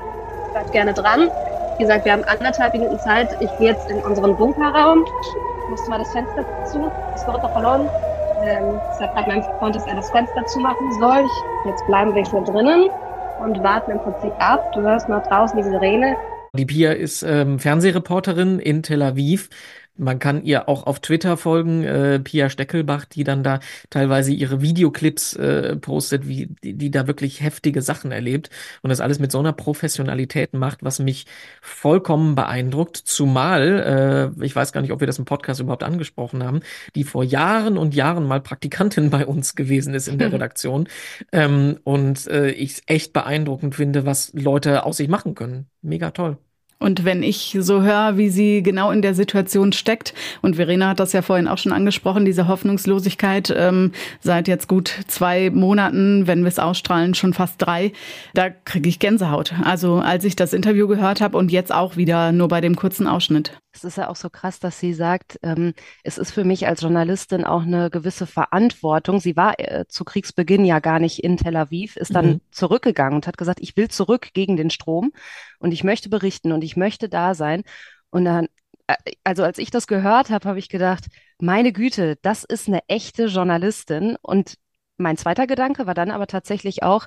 bleib 0.52 0.73
gerne 0.73 0.95
dran. 0.95 1.28
Wie 1.78 1.83
gesagt, 1.83 2.05
wir 2.05 2.12
haben 2.12 2.25
anderthalb 2.25 2.73
Minuten 2.73 2.99
Zeit. 3.00 3.28
Ich 3.40 3.50
gehe 3.59 3.73
jetzt 3.73 3.90
in 3.90 3.99
unseren 3.99 4.37
Bunkerraum. 4.37 5.05
Ich 5.64 5.71
musste 5.71 5.90
mal 5.90 5.99
das 5.99 6.12
Fenster 6.12 6.45
zu. 6.64 6.90
Das 7.12 7.26
wird 7.26 7.37
doch 7.37 7.52
verloren. 7.52 7.88
Ähm, 8.43 8.81
deshalb 8.90 9.26
mein 9.26 9.43
Freund, 9.43 9.75
dass 9.75 9.87
er 9.87 9.97
das 9.97 10.11
Fenster 10.11 10.45
zumachen 10.47 10.93
soll. 11.00 11.25
Jetzt 11.64 11.87
bleiben 11.87 12.14
wir 12.14 12.23
hier 12.25 12.40
drinnen 12.43 12.90
und 13.43 13.62
warten 13.62 13.93
im 13.93 13.99
Prinzip 13.99 14.33
ab. 14.38 14.73
Du 14.73 14.83
hörst 14.83 15.09
noch 15.09 15.23
draußen 15.26 15.57
die 15.57 15.62
Sirene. 15.62 16.16
Die 16.52 16.66
Pia 16.66 16.93
ist 16.93 17.23
ähm, 17.23 17.59
Fernsehreporterin 17.59 18.59
in 18.59 18.83
Tel 18.83 19.02
Aviv 19.02 19.50
man 19.99 20.19
kann 20.19 20.43
ihr 20.45 20.69
auch 20.69 20.87
auf 20.87 21.00
Twitter 21.00 21.37
folgen, 21.37 21.83
äh, 21.85 22.21
Pia 22.21 22.50
Steckelbach, 22.50 23.05
die 23.05 23.25
dann 23.25 23.43
da 23.43 23.61
teilweise 23.91 24.33
ihre 24.33 24.62
Videoclips 24.62 25.35
äh, 25.35 25.76
postet, 25.76 26.29
wie 26.29 26.49
die, 26.62 26.75
die 26.75 26.91
da 26.91 27.07
wirklich 27.07 27.41
heftige 27.41 27.83
Sachen 27.83 28.12
erlebt 28.12 28.50
und 28.83 28.91
das 28.91 29.00
alles 29.00 29.19
mit 29.19 29.33
so 29.33 29.38
einer 29.38 29.53
Professionalität 29.53 30.55
macht, 30.55 30.83
was 30.83 30.99
mich 30.99 31.26
vollkommen 31.61 32.35
beeindruckt. 32.35 32.97
Zumal, 32.97 34.33
äh, 34.38 34.45
ich 34.45 34.55
weiß 34.55 34.73
gar 34.73 34.81
nicht, 34.81 34.93
ob 34.93 35.00
wir 35.00 35.07
das 35.07 35.19
im 35.19 35.25
Podcast 35.25 35.61
überhaupt 35.61 35.83
angesprochen 35.83 36.43
haben, 36.43 36.61
die 36.95 37.05
vor 37.05 37.25
Jahren 37.25 37.79
und 37.79 37.95
Jahren 37.95 38.26
mal 38.26 38.41
Praktikantin 38.41 39.11
bei 39.11 39.26
uns 39.26 39.55
gewesen 39.55 39.95
ist 39.95 40.09
in 40.09 40.19
der 40.19 40.33
Redaktion 40.33 40.88
ähm, 41.33 41.79
und 41.85 42.26
äh, 42.29 42.50
ich 42.50 42.83
echt 42.87 43.12
beeindruckend 43.12 43.75
finde, 43.75 44.07
was 44.07 44.33
Leute 44.35 44.85
aus 44.85 44.97
sich 44.97 45.09
machen 45.09 45.35
können. 45.35 45.67
Mega 45.83 46.11
toll. 46.11 46.38
Und 46.78 47.04
wenn 47.04 47.23
ich 47.23 47.56
so 47.61 47.83
höre, 47.83 48.18
wie 48.18 48.28
sie 48.28 48.62
genau 48.62 48.90
in 48.90 49.00
der 49.00 49.14
Situation 49.14 49.73
steckt, 49.73 50.12
und 50.42 50.56
Verena 50.56 50.88
hat 50.90 51.00
das 51.00 51.14
ja 51.14 51.23
vorhin 51.23 51.49
auch 51.49 51.56
schon 51.56 51.73
angesprochen, 51.73 52.26
diese 52.26 52.49
Hoffnungslosigkeit 52.49 53.54
ähm, 53.56 53.92
seit 54.21 54.47
jetzt 54.47 54.68
gut 54.68 54.95
zwei 55.06 55.50
Monaten, 55.50 56.26
wenn 56.26 56.42
wir 56.42 56.49
es 56.49 56.59
ausstrahlen, 56.59 57.14
schon 57.14 57.33
fast 57.33 57.54
drei, 57.59 57.92
da 58.35 58.50
kriege 58.50 58.88
ich 58.88 58.99
Gänsehaut. 58.99 59.54
Also 59.64 59.97
als 59.97 60.25
ich 60.25 60.37
das 60.37 60.52
Interview 60.52 60.87
gehört 60.87 61.23
habe 61.23 61.38
und 61.38 61.50
jetzt 61.50 61.73
auch 61.73 61.97
wieder 61.97 62.30
nur 62.33 62.49
bei 62.49 62.61
dem 62.61 62.76
kurzen 62.76 63.06
Ausschnitt. 63.06 63.52
Es 63.76 63.85
ist 63.85 63.99
ja 63.99 64.09
auch 64.09 64.16
so 64.16 64.30
krass, 64.30 64.59
dass 64.59 64.80
sie 64.80 64.95
sagt, 64.95 65.38
ähm, 65.42 65.75
es 66.02 66.18
ist 66.18 66.33
für 66.33 66.45
mich 66.45 66.66
als 66.66 66.80
Journalistin 66.80 67.45
auch 67.45 67.62
eine 67.62 67.90
gewisse 67.90 68.26
Verantwortung. 68.26 69.21
Sie 69.21 69.37
war 69.37 69.59
äh, 69.59 69.85
zu 69.88 70.04
Kriegsbeginn 70.04 70.64
ja 70.64 70.80
gar 70.80 70.99
nicht 70.99 71.23
in 71.23 71.37
Tel 71.37 71.56
Aviv, 71.56 71.97
ist 71.97 72.14
dann 72.14 72.26
mhm. 72.26 72.40
zurückgegangen 72.50 73.14
und 73.14 73.26
hat 73.26 73.38
gesagt, 73.38 73.61
ich 73.61 73.76
will 73.76 73.88
zurück 73.88 74.30
gegen 74.33 74.56
den 74.56 74.71
Strom 74.71 75.12
und 75.59 75.73
ich 75.73 75.85
möchte 75.85 76.09
berichten 76.09 76.52
und 76.52 76.64
ich 76.64 76.76
möchte 76.76 77.09
da 77.09 77.35
sein. 77.35 77.62
Und 78.11 78.25
dann, 78.25 78.47
äh, 78.87 78.97
also 79.25 79.42
als 79.45 79.59
ich 79.59 79.71
das 79.71 79.87
gehört 79.87 80.30
habe, 80.30 80.49
habe 80.49 80.59
ich 80.59 80.68
gedacht, 80.68 81.04
meine 81.38 81.73
Güte, 81.73 82.16
das 82.23 82.45
ist 82.45 82.68
eine 82.68 82.80
echte 82.88 83.26
Journalistin. 83.26 84.16
Und 84.23 84.56
mein 84.97 85.16
zweiter 85.16 85.47
Gedanke 85.47 85.87
war 85.87 85.95
dann 85.95 86.11
aber 86.11 86.26
tatsächlich 86.26 86.83
auch, 86.83 87.06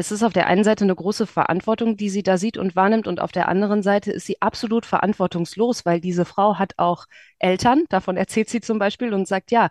es 0.00 0.10
ist 0.10 0.22
auf 0.22 0.32
der 0.32 0.46
einen 0.46 0.64
Seite 0.64 0.84
eine 0.84 0.94
große 0.94 1.26
Verantwortung, 1.26 1.96
die 1.96 2.10
sie 2.10 2.22
da 2.22 2.38
sieht 2.38 2.56
und 2.56 2.74
wahrnimmt, 2.76 3.06
und 3.06 3.20
auf 3.20 3.32
der 3.32 3.48
anderen 3.48 3.82
Seite 3.82 4.10
ist 4.10 4.26
sie 4.26 4.40
absolut 4.42 4.86
verantwortungslos, 4.86 5.84
weil 5.84 6.00
diese 6.00 6.24
Frau 6.24 6.58
hat 6.58 6.72
auch 6.78 7.06
Eltern, 7.38 7.84
davon 7.90 8.16
erzählt 8.16 8.48
sie 8.48 8.60
zum 8.60 8.78
Beispiel 8.78 9.14
und 9.14 9.28
sagt, 9.28 9.50
ja, 9.50 9.68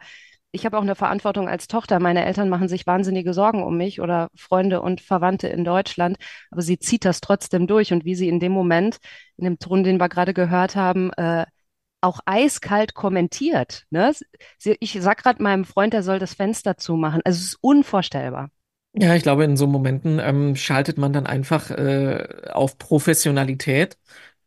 ich 0.51 0.65
habe 0.65 0.77
auch 0.77 0.81
eine 0.81 0.95
Verantwortung 0.95 1.47
als 1.47 1.67
Tochter. 1.67 1.99
Meine 1.99 2.25
Eltern 2.25 2.49
machen 2.49 2.67
sich 2.67 2.87
wahnsinnige 2.87 3.33
Sorgen 3.33 3.63
um 3.63 3.77
mich 3.77 4.01
oder 4.01 4.29
Freunde 4.35 4.81
und 4.81 5.01
Verwandte 5.01 5.47
in 5.47 5.63
Deutschland, 5.63 6.17
aber 6.51 6.61
sie 6.61 6.79
zieht 6.79 7.05
das 7.05 7.21
trotzdem 7.21 7.67
durch 7.67 7.93
und 7.93 8.05
wie 8.05 8.15
sie 8.15 8.29
in 8.29 8.39
dem 8.39 8.51
Moment, 8.51 8.97
in 9.37 9.45
dem 9.45 9.59
Ton, 9.59 9.83
den 9.83 9.99
wir 9.99 10.09
gerade 10.09 10.33
gehört 10.33 10.75
haben, 10.75 11.11
äh, 11.13 11.45
auch 12.01 12.19
eiskalt 12.25 12.93
kommentiert. 12.95 13.85
Ne? 13.89 14.13
Ich 14.79 14.97
sag 15.01 15.21
gerade 15.21 15.43
meinem 15.43 15.65
Freund, 15.65 15.93
er 15.93 16.03
soll 16.03 16.19
das 16.19 16.33
Fenster 16.33 16.77
zumachen. 16.77 17.21
Also 17.25 17.37
es 17.39 17.45
ist 17.49 17.57
unvorstellbar. 17.61 18.49
Ja, 18.93 19.13
ich 19.15 19.21
glaube, 19.23 19.43
in 19.43 19.55
so 19.55 19.67
Momenten 19.67 20.19
ähm, 20.19 20.55
schaltet 20.55 20.97
man 20.97 21.13
dann 21.13 21.27
einfach 21.27 21.69
äh, 21.71 22.49
auf 22.51 22.77
Professionalität 22.79 23.97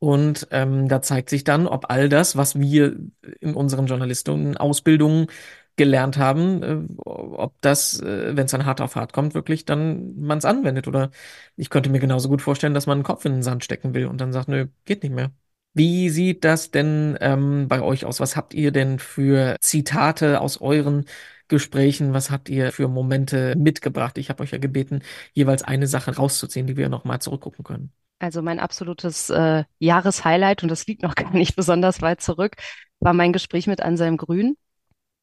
und 0.01 0.49
ähm, 0.51 0.89
da 0.89 1.01
zeigt 1.01 1.31
sich 1.31 1.45
dann, 1.45 1.69
ob 1.69 1.91
all 1.91 2.09
das, 2.09 2.37
was 2.37 2.59
wir 2.59 2.97
in 3.41 3.55
unseren 3.55 3.87
Journalistenausbildungen 3.87 5.29
gelernt 5.77 6.19
haben, 6.19 6.63
äh, 6.63 6.77
ob 7.05 7.55
das, 7.61 8.01
äh, 8.01 8.37
wenn 8.37 8.47
es 8.47 8.51
dann 8.51 8.67
hart 8.67 8.81
auf 8.81 8.97
hart 8.97 9.13
kommt, 9.13 9.35
wirklich 9.35 9.65
dann 9.65 10.17
man 10.21 10.39
es 10.39 10.45
anwendet. 10.45 10.89
Oder 10.89 11.11
ich 11.57 11.71
könnte 11.71 11.89
mir 11.89 12.01
genauso 12.01 12.29
gut 12.29 12.43
vorstellen, 12.43 12.75
dass 12.75 12.87
man 12.87 12.97
einen 12.99 13.05
Kopf 13.05 13.25
in 13.25 13.33
den 13.33 13.43
Sand 13.45 13.63
stecken 13.65 13.95
will 13.95 14.07
und 14.07 14.21
dann 14.21 14.33
sagt, 14.33 14.49
nö, 14.49 14.67
geht 14.85 15.03
nicht 15.05 15.15
mehr. 15.15 15.31
Wie 15.75 16.11
sieht 16.11 16.45
das 16.45 16.71
denn 16.71 17.17
ähm, 17.21 17.69
bei 17.69 17.81
euch 17.81 18.05
aus? 18.05 18.21
Was 18.21 18.37
habt 18.37 18.53
ihr 18.55 18.73
denn 18.73 18.99
für 18.99 19.57
Zitate 19.61 20.41
aus 20.41 20.61
euren 20.61 21.07
Gesprächen? 21.49 22.13
Was 22.13 22.31
habt 22.31 22.49
ihr 22.49 22.73
für 22.73 22.89
Momente 22.89 23.55
mitgebracht? 23.57 24.19
Ich 24.19 24.31
habe 24.31 24.43
euch 24.43 24.53
ja 24.53 24.59
gebeten, 24.59 25.03
jeweils 25.33 25.63
eine 25.63 25.87
Sache 25.87 26.17
rauszuziehen, 26.17 26.67
die 26.67 26.77
wir 26.77 26.89
nochmal 26.89 27.21
zurückgucken 27.21 27.65
können. 27.65 27.93
Also 28.19 28.41
mein 28.41 28.61
absolutes 28.61 29.31
äh, 29.31 29.65
Jahreshighlight, 29.79 30.63
und 30.63 30.69
das 30.69 30.87
liegt 30.87 31.03
noch 31.03 31.15
gar 31.17 31.33
nicht 31.33 31.57
besonders 31.57 32.03
weit 32.03 32.21
zurück, 32.21 32.57
war 33.01 33.13
mein 33.13 33.33
Gespräch 33.33 33.67
mit 33.67 33.81
Anselm 33.81 34.17
Grün. 34.17 34.57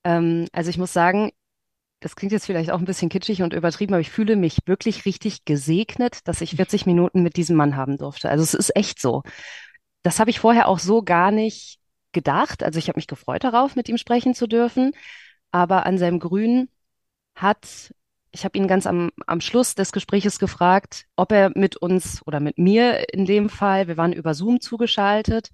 Ähm, 0.04 0.48
also 0.52 0.70
ich 0.70 0.78
muss 0.78 0.94
sagen, 0.94 1.32
das 2.02 2.16
klingt 2.16 2.32
jetzt 2.32 2.46
vielleicht 2.46 2.72
auch 2.72 2.80
ein 2.80 2.86
bisschen 2.86 3.10
kitschig 3.10 3.42
und 3.42 3.54
übertrieben, 3.54 3.94
aber 3.94 4.02
ich 4.02 4.12
fühle 4.12 4.36
mich 4.36 4.60
wirklich 4.66 5.06
richtig 5.06 5.46
gesegnet, 5.46 6.20
dass 6.28 6.42
ich 6.42 6.56
40 6.56 6.86
Minuten 6.86 7.24
mit 7.24 7.36
diesem 7.36 7.58
Mann 7.58 7.76
haben 7.76 7.98
durfte. 7.98 8.30
Also 8.30 8.44
es 8.44 8.54
ist 8.54 8.76
echt 8.76 9.02
so. 9.02 9.24
Das 10.04 10.20
habe 10.20 10.30
ich 10.30 10.40
vorher 10.40 10.68
auch 10.68 10.80
so 10.80 11.02
gar 11.02 11.32
nicht 11.32 11.80
gedacht. 12.14 12.64
Also 12.64 12.80
ich 12.80 12.88
habe 12.88 12.98
mich 12.98 13.08
gefreut 13.08 13.44
darauf, 13.44 13.76
mit 13.76 13.90
ihm 13.90 13.98
sprechen 13.98 14.34
zu 14.34 14.48
dürfen 14.48 14.94
aber 15.52 15.86
Anselm 15.86 16.20
Grün 16.20 16.70
hat, 17.36 17.94
ich 18.32 18.46
habe 18.46 18.58
ihn 18.58 18.68
ganz 18.68 18.88
am, 18.88 19.12
am 19.28 19.42
Schluss 19.42 19.76
des 19.76 19.92
Gespräches 19.92 20.40
gefragt, 20.40 21.06
ob 21.16 21.32
er 21.32 21.52
mit 21.56 21.78
uns 21.78 22.26
oder 22.28 22.40
mit 22.40 22.58
mir 22.58 23.14
in 23.14 23.26
dem 23.26 23.50
Fall, 23.50 23.88
wir 23.88 23.98
waren 23.98 24.14
über 24.14 24.34
Zoom 24.34 24.62
zugeschaltet, 24.62 25.50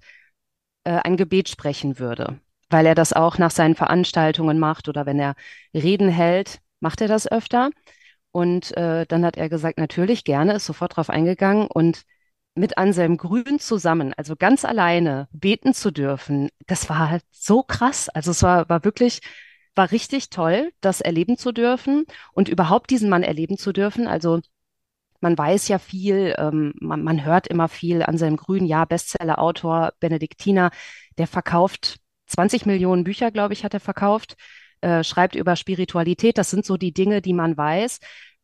äh, 0.84 1.00
ein 1.04 1.16
Gebet 1.16 1.48
sprechen 1.48 1.98
würde, 1.98 2.40
weil 2.70 2.86
er 2.86 2.94
das 2.94 3.12
auch 3.12 3.38
nach 3.38 3.50
seinen 3.50 3.74
Veranstaltungen 3.74 4.58
macht 4.58 4.88
oder 4.88 5.06
wenn 5.06 5.18
er 5.18 5.34
Reden 5.74 6.08
hält, 6.08 6.60
macht 6.80 7.00
er 7.00 7.08
das 7.08 7.30
öfter. 7.30 7.70
Und 8.32 8.76
äh, 8.76 9.06
dann 9.06 9.24
hat 9.24 9.36
er 9.38 9.48
gesagt, 9.48 9.78
natürlich 9.78 10.24
gerne, 10.24 10.54
ist 10.54 10.66
sofort 10.66 10.96
drauf 10.96 11.10
eingegangen 11.10 11.66
und 11.68 12.04
mit 12.54 12.78
Anselm 12.78 13.16
Grün 13.18 13.58
zusammen, 13.58 14.14
also 14.16 14.34
ganz 14.36 14.64
alleine 14.64 15.28
beten 15.32 15.74
zu 15.74 15.90
dürfen, 15.90 16.48
das 16.66 16.88
war 16.88 17.10
halt 17.10 17.22
so 17.30 17.62
krass. 17.62 18.08
Also 18.08 18.30
es 18.32 18.42
war, 18.42 18.68
war 18.68 18.84
wirklich 18.84 19.20
war 19.76 19.90
richtig 19.92 20.30
toll, 20.30 20.72
das 20.80 21.00
erleben 21.00 21.36
zu 21.36 21.52
dürfen 21.52 22.06
und 22.32 22.48
überhaupt 22.48 22.90
diesen 22.90 23.08
Mann 23.08 23.22
erleben 23.22 23.58
zu 23.58 23.72
dürfen. 23.72 24.06
Also 24.06 24.40
man 25.20 25.36
weiß 25.36 25.68
ja 25.68 25.78
viel, 25.78 26.34
ähm, 26.38 26.74
man, 26.80 27.02
man, 27.02 27.24
hört 27.24 27.46
immer 27.46 27.68
viel 27.68 28.02
an 28.02 28.18
seinem 28.18 28.36
Grün, 28.36 28.66
ja, 28.66 28.84
Bestseller-Autor 28.84 29.92
Benediktiner, 30.00 30.70
der 31.18 31.26
verkauft 31.26 31.98
20 32.26 32.66
Millionen 32.66 33.04
Bücher, 33.04 33.30
glaube 33.30 33.54
ich, 33.54 33.64
hat 33.64 33.74
er 33.74 33.80
verkauft, 33.80 34.36
äh, 34.80 35.04
schreibt 35.04 35.34
über 35.36 35.56
Spiritualität. 35.56 36.38
Das 36.38 36.50
sind 36.50 36.64
so 36.66 36.76
die 36.76 36.92
Dinge, 36.92 37.22
die 37.22 37.32
man 37.32 37.56
weiß. 37.56 38.00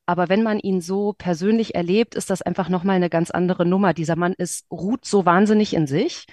Aber 0.06 0.28
wenn 0.28 0.42
man 0.42 0.58
ihn 0.58 0.80
so 0.80 1.14
persönlich 1.16 1.74
erlebt, 1.74 2.14
ist 2.14 2.30
das 2.30 2.42
einfach 2.42 2.68
nochmal 2.68 2.96
eine 2.96 3.10
ganz 3.10 3.30
andere 3.30 3.64
Nummer. 3.66 3.94
Dieser 3.94 4.16
Mann 4.16 4.34
ist, 4.36 4.66
ruht 4.70 5.04
so 5.04 5.24
wahnsinnig 5.26 5.74
in 5.74 5.86
sich 5.86 6.26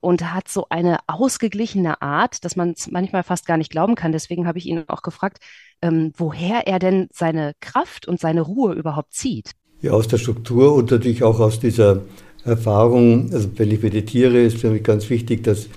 und 0.00 0.32
hat 0.32 0.48
so 0.48 0.66
eine 0.70 0.98
ausgeglichene 1.06 2.00
Art, 2.02 2.44
dass 2.44 2.56
man 2.56 2.70
es 2.70 2.90
manchmal 2.90 3.22
fast 3.22 3.46
gar 3.46 3.56
nicht 3.56 3.70
glauben 3.70 3.94
kann. 3.94 4.12
Deswegen 4.12 4.46
habe 4.46 4.58
ich 4.58 4.66
ihn 4.66 4.84
auch 4.88 5.02
gefragt, 5.02 5.38
ähm, 5.82 6.12
woher 6.16 6.66
er 6.66 6.78
denn 6.78 7.08
seine 7.12 7.52
Kraft 7.60 8.06
und 8.06 8.20
seine 8.20 8.42
Ruhe 8.42 8.74
überhaupt 8.74 9.12
zieht. 9.12 9.52
Ja, 9.80 9.92
aus 9.92 10.08
der 10.08 10.18
Struktur 10.18 10.74
und 10.74 10.90
natürlich 10.90 11.22
auch 11.22 11.40
aus 11.40 11.60
dieser 11.60 12.02
Erfahrung. 12.44 13.30
Also 13.32 13.48
wenn 13.56 13.70
ich 13.70 13.82
meditiere, 13.82 14.38
ist 14.42 14.58
für 14.58 14.70
mich 14.70 14.82
ganz 14.82 15.08
wichtig, 15.10 15.44
dass 15.44 15.68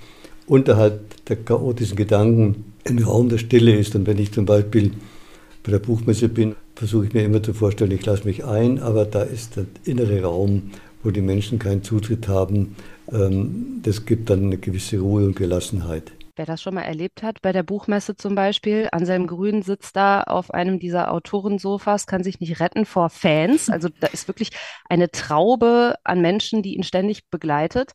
unterhalb 0.46 1.24
der 1.26 1.36
chaotischen 1.36 1.96
Gedanken 1.96 2.72
ein 2.88 2.98
Raum 2.98 3.28
der 3.28 3.38
Stille 3.38 3.76
ist. 3.76 3.94
Und 3.94 4.06
wenn 4.06 4.18
ich 4.18 4.32
zum 4.32 4.44
Beispiel 4.44 4.92
bei 5.62 5.72
der 5.72 5.78
Buchmesse 5.78 6.28
bin, 6.28 6.56
versuche 6.74 7.06
ich 7.06 7.12
mir 7.12 7.24
immer 7.24 7.42
zu 7.42 7.54
vorstellen, 7.54 7.92
ich 7.92 8.04
lasse 8.04 8.24
mich 8.24 8.44
ein, 8.44 8.80
aber 8.80 9.04
da 9.04 9.22
ist 9.22 9.56
der 9.56 9.66
innere 9.84 10.22
Raum, 10.22 10.72
wo 11.02 11.10
die 11.10 11.20
Menschen 11.20 11.58
keinen 11.58 11.82
Zutritt 11.82 12.28
haben, 12.28 12.76
das 13.12 14.06
gibt 14.06 14.30
dann 14.30 14.44
eine 14.44 14.58
gewisse 14.58 14.98
Ruhe 14.98 15.26
und 15.26 15.36
Gelassenheit. 15.36 16.12
Wer 16.34 16.46
das 16.46 16.62
schon 16.62 16.74
mal 16.74 16.82
erlebt 16.82 17.22
hat, 17.22 17.42
bei 17.42 17.52
der 17.52 17.62
Buchmesse 17.62 18.16
zum 18.16 18.34
Beispiel, 18.34 18.88
Anselm 18.90 19.26
Grün 19.26 19.60
sitzt 19.60 19.96
da 19.96 20.22
auf 20.22 20.50
einem 20.50 20.78
dieser 20.78 21.12
Autorensofas, 21.12 22.06
kann 22.06 22.24
sich 22.24 22.40
nicht 22.40 22.58
retten 22.58 22.86
vor 22.86 23.10
Fans. 23.10 23.68
Also 23.68 23.90
da 24.00 24.06
ist 24.06 24.28
wirklich 24.28 24.50
eine 24.88 25.10
Traube 25.10 25.96
an 26.04 26.22
Menschen, 26.22 26.62
die 26.62 26.74
ihn 26.74 26.84
ständig 26.84 27.28
begleitet. 27.28 27.92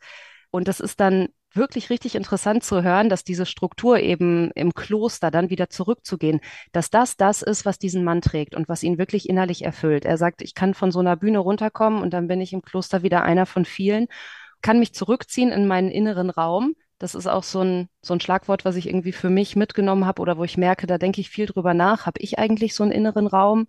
Und 0.51 0.67
das 0.67 0.79
ist 0.79 0.99
dann 0.99 1.29
wirklich 1.53 1.89
richtig 1.89 2.13
interessant 2.13 2.63
zu 2.63 2.83
hören, 2.83 3.09
dass 3.09 3.23
diese 3.23 3.47
Struktur 3.47 3.99
eben 3.99 4.51
im 4.51 4.75
Kloster 4.75 5.31
dann 5.31 5.49
wieder 5.49 5.69
zurückzugehen, 5.69 6.39
dass 6.71 6.91
das 6.91 7.17
das 7.17 7.41
ist, 7.41 7.65
was 7.65 7.79
diesen 7.79 8.03
Mann 8.03 8.21
trägt 8.21 8.53
und 8.53 8.69
was 8.69 8.83
ihn 8.83 8.99
wirklich 8.99 9.27
innerlich 9.27 9.63
erfüllt. 9.63 10.05
Er 10.05 10.17
sagt, 10.17 10.43
ich 10.43 10.53
kann 10.53 10.75
von 10.75 10.91
so 10.91 10.99
einer 10.99 11.15
Bühne 11.15 11.39
runterkommen 11.39 12.03
und 12.03 12.13
dann 12.13 12.27
bin 12.27 12.39
ich 12.39 12.53
im 12.53 12.61
Kloster 12.61 13.01
wieder 13.01 13.23
einer 13.23 13.47
von 13.47 13.65
vielen 13.65 14.07
kann 14.61 14.79
mich 14.79 14.93
zurückziehen 14.93 15.51
in 15.51 15.67
meinen 15.67 15.91
inneren 15.91 16.29
Raum. 16.29 16.75
Das 16.99 17.15
ist 17.15 17.27
auch 17.27 17.43
so 17.43 17.61
ein, 17.61 17.89
so 18.01 18.13
ein 18.13 18.19
Schlagwort, 18.19 18.65
was 18.65 18.75
ich 18.75 18.87
irgendwie 18.87 19.11
für 19.11 19.29
mich 19.29 19.55
mitgenommen 19.55 20.05
habe 20.05 20.21
oder 20.21 20.37
wo 20.37 20.43
ich 20.43 20.57
merke, 20.57 20.87
da 20.87 20.97
denke 20.97 21.21
ich 21.21 21.29
viel 21.29 21.45
drüber 21.45 21.73
nach. 21.73 22.05
Habe 22.05 22.19
ich 22.21 22.39
eigentlich 22.39 22.73
so 22.73 22.83
einen 22.83 22.91
inneren 22.91 23.27
Raum? 23.27 23.67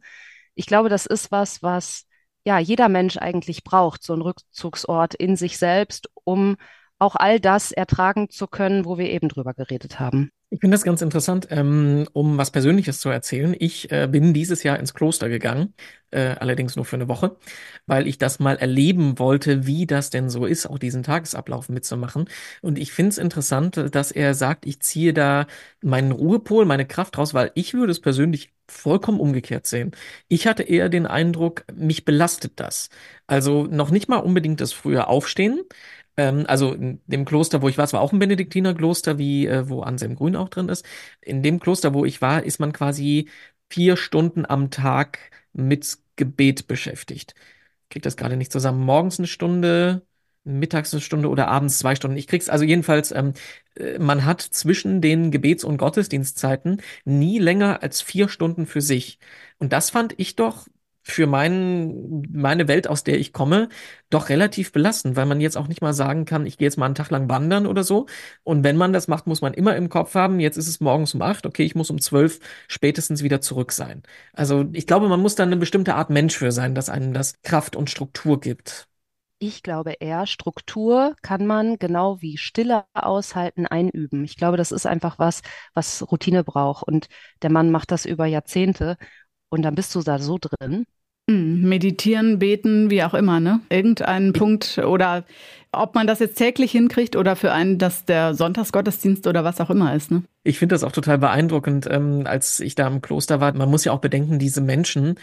Ich 0.55 0.67
glaube, 0.67 0.89
das 0.89 1.07
ist 1.07 1.31
was, 1.31 1.63
was 1.63 2.07
ja 2.45 2.59
jeder 2.59 2.89
Mensch 2.89 3.19
eigentlich 3.19 3.65
braucht, 3.65 4.03
so 4.03 4.15
ein 4.15 4.23
Rückzugsort 4.23 5.15
in 5.15 5.37
sich 5.37 5.59
selbst, 5.59 6.09
um 6.25 6.57
auch 6.99 7.15
all 7.15 7.41
das 7.41 7.71
ertragen 7.73 8.31
zu 8.31 8.47
können, 8.47 8.85
wo 8.85 8.99
wir 8.99 9.11
eben 9.11 9.29
drüber 9.29 9.55
geredet 9.55 10.01
haben. 10.01 10.31
Ich 10.51 10.61
finde 10.61 10.77
das 10.77 10.83
ganz 10.85 11.03
interessant, 11.03 11.47
ähm, 11.51 12.07
um 12.15 12.39
was 12.39 12.51
Persönliches 12.51 13.01
zu 13.01 13.11
erzählen. 13.11 13.55
Ich 13.59 13.93
äh, 13.93 14.09
bin 14.11 14.33
dieses 14.33 14.63
Jahr 14.63 14.79
ins 14.79 14.95
Kloster 14.95 15.29
gegangen, 15.29 15.75
äh, 16.11 16.37
allerdings 16.41 16.75
nur 16.75 16.87
für 16.87 16.97
eine 16.97 17.07
Woche, 17.07 17.37
weil 17.87 18.07
ich 18.07 18.17
das 18.17 18.39
mal 18.39 18.57
erleben 18.57 19.19
wollte, 19.19 19.67
wie 19.67 19.85
das 19.87 20.09
denn 20.09 20.31
so 20.31 20.47
ist, 20.47 20.65
auch 20.65 20.79
diesen 20.79 21.03
Tagesablauf 21.03 21.69
mitzumachen. 21.69 22.31
Und 22.63 22.79
ich 22.79 22.93
finde 22.93 23.11
es 23.11 23.19
interessant, 23.19 23.77
dass 23.95 24.11
er 24.11 24.33
sagt, 24.33 24.65
ich 24.65 24.81
ziehe 24.81 25.13
da 25.13 25.47
meinen 25.83 26.13
Ruhepol, 26.13 26.65
meine 26.65 26.87
Kraft 26.87 27.19
raus, 27.19 27.35
weil 27.35 27.51
ich 27.55 27.75
würde 27.75 27.91
es 27.93 28.01
persönlich 28.01 28.51
vollkommen 28.71 29.21
umgekehrt 29.21 29.67
sehen. 29.67 29.91
Ich 30.29 30.47
hatte 30.47 30.63
eher 30.63 30.89
den 30.89 31.07
Eindruck, 31.07 31.65
mich 31.75 32.07
belastet 32.07 32.53
das. 32.57 32.89
Also 33.27 33.65
noch 33.67 33.91
nicht 33.91 34.09
mal 34.09 34.17
unbedingt 34.19 34.61
das 34.63 34.73
frühe 34.73 35.07
Aufstehen, 35.09 35.61
also 36.19 36.73
in 36.75 37.01
dem 37.07 37.25
Kloster, 37.25 37.63
wo 37.63 37.69
ich 37.69 37.79
war, 37.79 37.85
es 37.85 37.93
war 37.93 38.01
auch 38.01 38.13
ein 38.13 38.19
Benediktinerkloster, 38.19 39.19
wie 39.19 39.47
äh, 39.47 39.69
wo 39.69 39.83
Anselm 39.83 40.17
Grün 40.17 40.37
auch 40.37 40.49
drin 40.49 40.69
ist. 40.69 40.85
In 41.21 41.43
dem 41.43 41.61
Kloster, 41.61 41.95
wo 41.95 42.05
ich 42.05 42.21
war, 42.23 42.43
ist 42.45 42.61
man 42.61 42.73
quasi 42.73 43.29
vier 43.71 43.97
Stunden 43.97 44.47
am 44.47 44.71
Tag 44.71 45.19
mit 45.53 45.99
Gebet 46.17 46.67
beschäftigt. 46.67 47.35
Krieg 47.91 48.03
das 48.03 48.17
gerade 48.17 48.37
nicht 48.37 48.53
zusammen. 48.53 48.85
Morgens 48.85 49.19
eine 49.19 49.27
Stunde, 49.29 50.03
mittags 50.45 50.93
eine 50.93 51.01
Stunde 51.01 51.29
oder 51.29 51.49
abends 51.49 51.79
zwei 51.79 51.95
Stunden. 51.95 52.17
Ich 52.17 52.27
krieg's 52.27 52.49
also 52.49 52.65
jedenfalls, 52.65 53.13
ähm, 53.13 53.35
äh, 53.77 53.99
man 53.99 54.25
hat 54.25 54.41
zwischen 54.43 55.01
den 55.01 55.31
Gebets- 55.31 55.65
und 55.65 55.79
Gottesdienstzeiten 55.79 56.83
nie 57.05 57.39
länger 57.39 57.83
als 57.83 58.01
vier 58.03 58.29
Stunden 58.29 58.67
für 58.67 58.81
sich. 58.81 59.19
Und 59.59 59.73
das 59.73 59.91
fand 59.91 60.15
ich 60.19 60.37
doch 60.37 60.67
für 61.11 61.27
mein, 61.27 62.23
meine 62.31 62.69
Welt, 62.69 62.89
aus 62.89 63.05
der 63.05 63.19
ich 63.19 63.33
komme, 63.33 63.69
doch 64.11 64.29
relativ 64.29 64.73
belastend, 64.73 65.17
weil 65.17 65.27
man 65.27 65.41
jetzt 65.41 65.57
auch 65.57 65.69
nicht 65.69 65.81
mal 65.83 65.95
sagen 65.95 66.25
kann, 66.25 66.47
ich 66.47 66.59
gehe 66.59 66.67
jetzt 66.67 66.77
mal 66.79 66.87
einen 66.87 66.95
Tag 66.95 67.11
lang 67.11 67.29
wandern 67.29 67.67
oder 67.67 67.85
so. 67.85 68.07
Und 68.45 68.65
wenn 68.65 68.77
man 68.77 68.93
das 68.93 69.09
macht, 69.09 69.27
muss 69.27 69.41
man 69.43 69.55
immer 69.55 69.77
im 69.77 69.89
Kopf 69.89 70.15
haben, 70.15 70.41
jetzt 70.41 70.57
ist 70.57 70.69
es 70.69 70.81
morgens 70.81 71.15
um 71.15 71.23
acht, 71.23 71.47
okay, 71.47 71.65
ich 71.65 71.75
muss 71.75 71.91
um 71.91 72.01
zwölf 72.01 72.41
spätestens 72.69 73.23
wieder 73.23 73.41
zurück 73.41 73.73
sein. 73.73 74.03
Also 74.33 74.67
ich 74.73 74.87
glaube, 74.87 75.09
man 75.09 75.21
muss 75.21 75.35
da 75.35 75.43
eine 75.45 75.57
bestimmte 75.57 75.95
Art 75.95 76.11
Mensch 76.11 76.37
für 76.37 76.53
sein, 76.53 76.75
dass 76.75 76.89
einem 76.91 77.13
das 77.15 77.41
Kraft 77.43 77.77
und 77.77 77.91
Struktur 77.91 78.41
gibt. 78.41 78.89
Ich 79.41 79.63
glaube 79.63 79.93
eher, 80.01 80.27
Struktur 80.27 81.15
kann 81.23 81.47
man 81.47 81.79
genau 81.79 82.21
wie 82.21 82.37
Stille 82.39 82.85
aushalten 82.93 83.67
einüben. 83.67 84.25
Ich 84.25 84.37
glaube, 84.37 84.57
das 84.57 84.73
ist 84.73 84.85
einfach 84.87 85.19
was, 85.19 85.43
was 85.75 86.11
Routine 86.11 86.43
braucht. 86.43 86.83
Und 86.83 87.09
der 87.43 87.51
Mann 87.51 87.71
macht 87.71 87.93
das 87.93 88.05
über 88.05 88.27
Jahrzehnte. 88.27 88.97
Und 89.49 89.63
dann 89.63 89.75
bist 89.77 89.95
du 89.95 90.03
da 90.03 90.19
so 90.19 90.39
drin. 90.41 90.87
Hm, 91.29 91.69
meditieren, 91.69 92.39
beten, 92.39 92.91
wie 92.91 93.03
auch 93.03 93.13
immer, 93.13 93.39
ne? 93.39 93.61
Irgendeinen 93.69 94.33
Punkt 94.33 94.79
oder 94.79 95.25
ob 95.73 95.95
man 95.95 96.07
das 96.07 96.21
jetzt 96.21 96.37
täglich 96.37 96.73
hinkriegt 96.73 97.17
oder 97.17 97.37
für 97.37 97.53
einen 97.53 97.77
das 97.77 98.07
der 98.07 98.35
Sonntagsgottesdienst 98.35 99.27
oder 99.27 99.45
was 99.45 99.61
auch 99.61 99.69
immer 99.69 99.95
ist, 99.95 100.11
ne? 100.11 100.23
Ich 100.43 100.59
finde 100.59 100.75
das 100.75 100.85
auch 100.85 100.93
total 100.93 101.19
beeindruckend, 101.19 101.87
ähm, 101.91 102.23
als 102.25 102.61
ich 102.61 102.75
da 102.75 102.87
im 102.87 103.03
Kloster 103.03 103.41
war. 103.41 103.53
Man 103.53 103.69
muss 103.69 103.85
ja 103.85 103.93
auch 103.93 104.01
bedenken, 104.01 104.39
diese 104.39 104.63
Menschen 104.63 105.17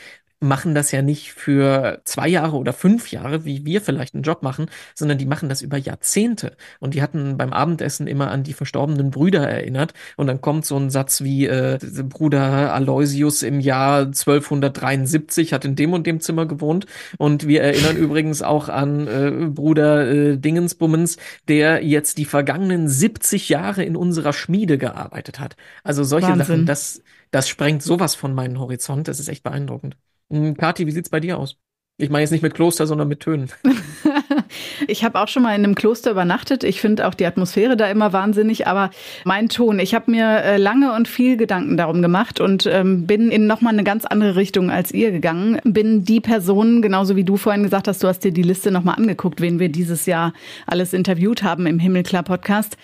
machen 0.47 0.75
das 0.75 0.91
ja 0.91 1.01
nicht 1.01 1.33
für 1.33 2.01
zwei 2.05 2.27
Jahre 2.27 2.57
oder 2.57 2.73
fünf 2.73 3.11
Jahre, 3.11 3.45
wie 3.45 3.65
wir 3.65 3.81
vielleicht 3.81 4.13
einen 4.13 4.23
Job 4.23 4.43
machen, 4.43 4.67
sondern 4.93 5.17
die 5.17 5.25
machen 5.25 5.49
das 5.49 5.61
über 5.61 5.77
Jahrzehnte. 5.77 6.55
Und 6.79 6.93
die 6.93 7.01
hatten 7.01 7.37
beim 7.37 7.53
Abendessen 7.53 8.07
immer 8.07 8.31
an 8.31 8.43
die 8.43 8.53
verstorbenen 8.53 9.11
Brüder 9.11 9.47
erinnert. 9.47 9.93
Und 10.15 10.27
dann 10.27 10.41
kommt 10.41 10.65
so 10.65 10.77
ein 10.77 10.89
Satz 10.89 11.21
wie, 11.21 11.45
äh, 11.45 11.77
Bruder 12.03 12.73
Aloysius 12.73 13.43
im 13.43 13.59
Jahr 13.59 14.05
1273 14.05 15.53
hat 15.53 15.65
in 15.65 15.75
dem 15.75 15.93
und 15.93 16.07
dem 16.07 16.19
Zimmer 16.19 16.45
gewohnt. 16.45 16.85
Und 17.17 17.47
wir 17.47 17.61
erinnern 17.61 17.97
übrigens 17.97 18.41
auch 18.41 18.69
an 18.69 19.07
äh, 19.07 19.31
Bruder 19.49 20.09
äh, 20.09 20.37
Dingensbummens, 20.37 21.17
der 21.47 21.83
jetzt 21.83 22.17
die 22.17 22.25
vergangenen 22.25 22.87
70 22.87 23.49
Jahre 23.49 23.83
in 23.83 23.95
unserer 23.95 24.33
Schmiede 24.33 24.77
gearbeitet 24.77 25.39
hat. 25.39 25.55
Also 25.83 26.03
solche 26.03 26.27
Wahnsinn. 26.27 26.45
Sachen, 26.45 26.65
das, 26.65 27.01
das 27.31 27.49
sprengt 27.49 27.83
sowas 27.83 28.15
von 28.15 28.33
meinen 28.33 28.59
Horizont. 28.59 29.07
Das 29.07 29.19
ist 29.19 29.27
echt 29.27 29.43
beeindruckend. 29.43 29.97
Hm, 30.31 30.55
Kathi, 30.57 30.87
wie 30.87 30.91
sieht's 30.91 31.09
bei 31.09 31.19
dir 31.19 31.37
aus? 31.37 31.57
Ich 31.97 32.09
meine 32.09 32.23
jetzt 32.23 32.31
nicht 32.31 32.41
mit 32.41 32.53
Kloster, 32.53 32.87
sondern 32.87 33.07
mit 33.07 33.21
Tönen. 33.21 33.49
ich 34.87 35.05
habe 35.05 35.17
auch 35.17 35.29
schon 35.29 35.43
mal 35.43 35.55
in 35.55 35.63
einem 35.63 35.75
Kloster 35.75 36.11
übernachtet. 36.11 36.65
Ich 36.65 36.81
finde 36.81 37.07
auch 37.07 37.13
die 37.13 37.25
Atmosphäre 37.25 37.77
da 37.77 37.87
immer 37.87 38.11
wahnsinnig. 38.11 38.67
Aber 38.67 38.89
mein 39.23 39.47
Ton, 39.47 39.79
ich 39.79 39.95
habe 39.95 40.11
mir 40.11 40.25
äh, 40.43 40.57
lange 40.57 40.93
und 40.93 41.07
viel 41.07 41.37
Gedanken 41.37 41.77
darum 41.77 42.01
gemacht 42.01 42.41
und 42.41 42.65
ähm, 42.65 43.07
bin 43.07 43.31
in 43.31 43.47
nochmal 43.47 43.71
eine 43.71 43.85
ganz 43.85 44.03
andere 44.03 44.35
Richtung 44.35 44.69
als 44.71 44.91
ihr 44.91 45.11
gegangen. 45.11 45.61
Bin 45.63 46.03
die 46.03 46.19
Person, 46.19 46.81
genauso 46.81 47.15
wie 47.15 47.23
du 47.23 47.37
vorhin 47.37 47.63
gesagt 47.63 47.87
hast, 47.87 48.03
du 48.03 48.09
hast 48.09 48.25
dir 48.25 48.33
die 48.33 48.43
Liste 48.43 48.71
nochmal 48.71 48.95
angeguckt, 48.95 49.39
wen 49.39 49.59
wir 49.59 49.69
dieses 49.69 50.05
Jahr 50.05 50.33
alles 50.67 50.91
interviewt 50.91 51.43
haben 51.43 51.65
im 51.65 51.79
Himmelklar 51.79 52.23
Podcast 52.23 52.75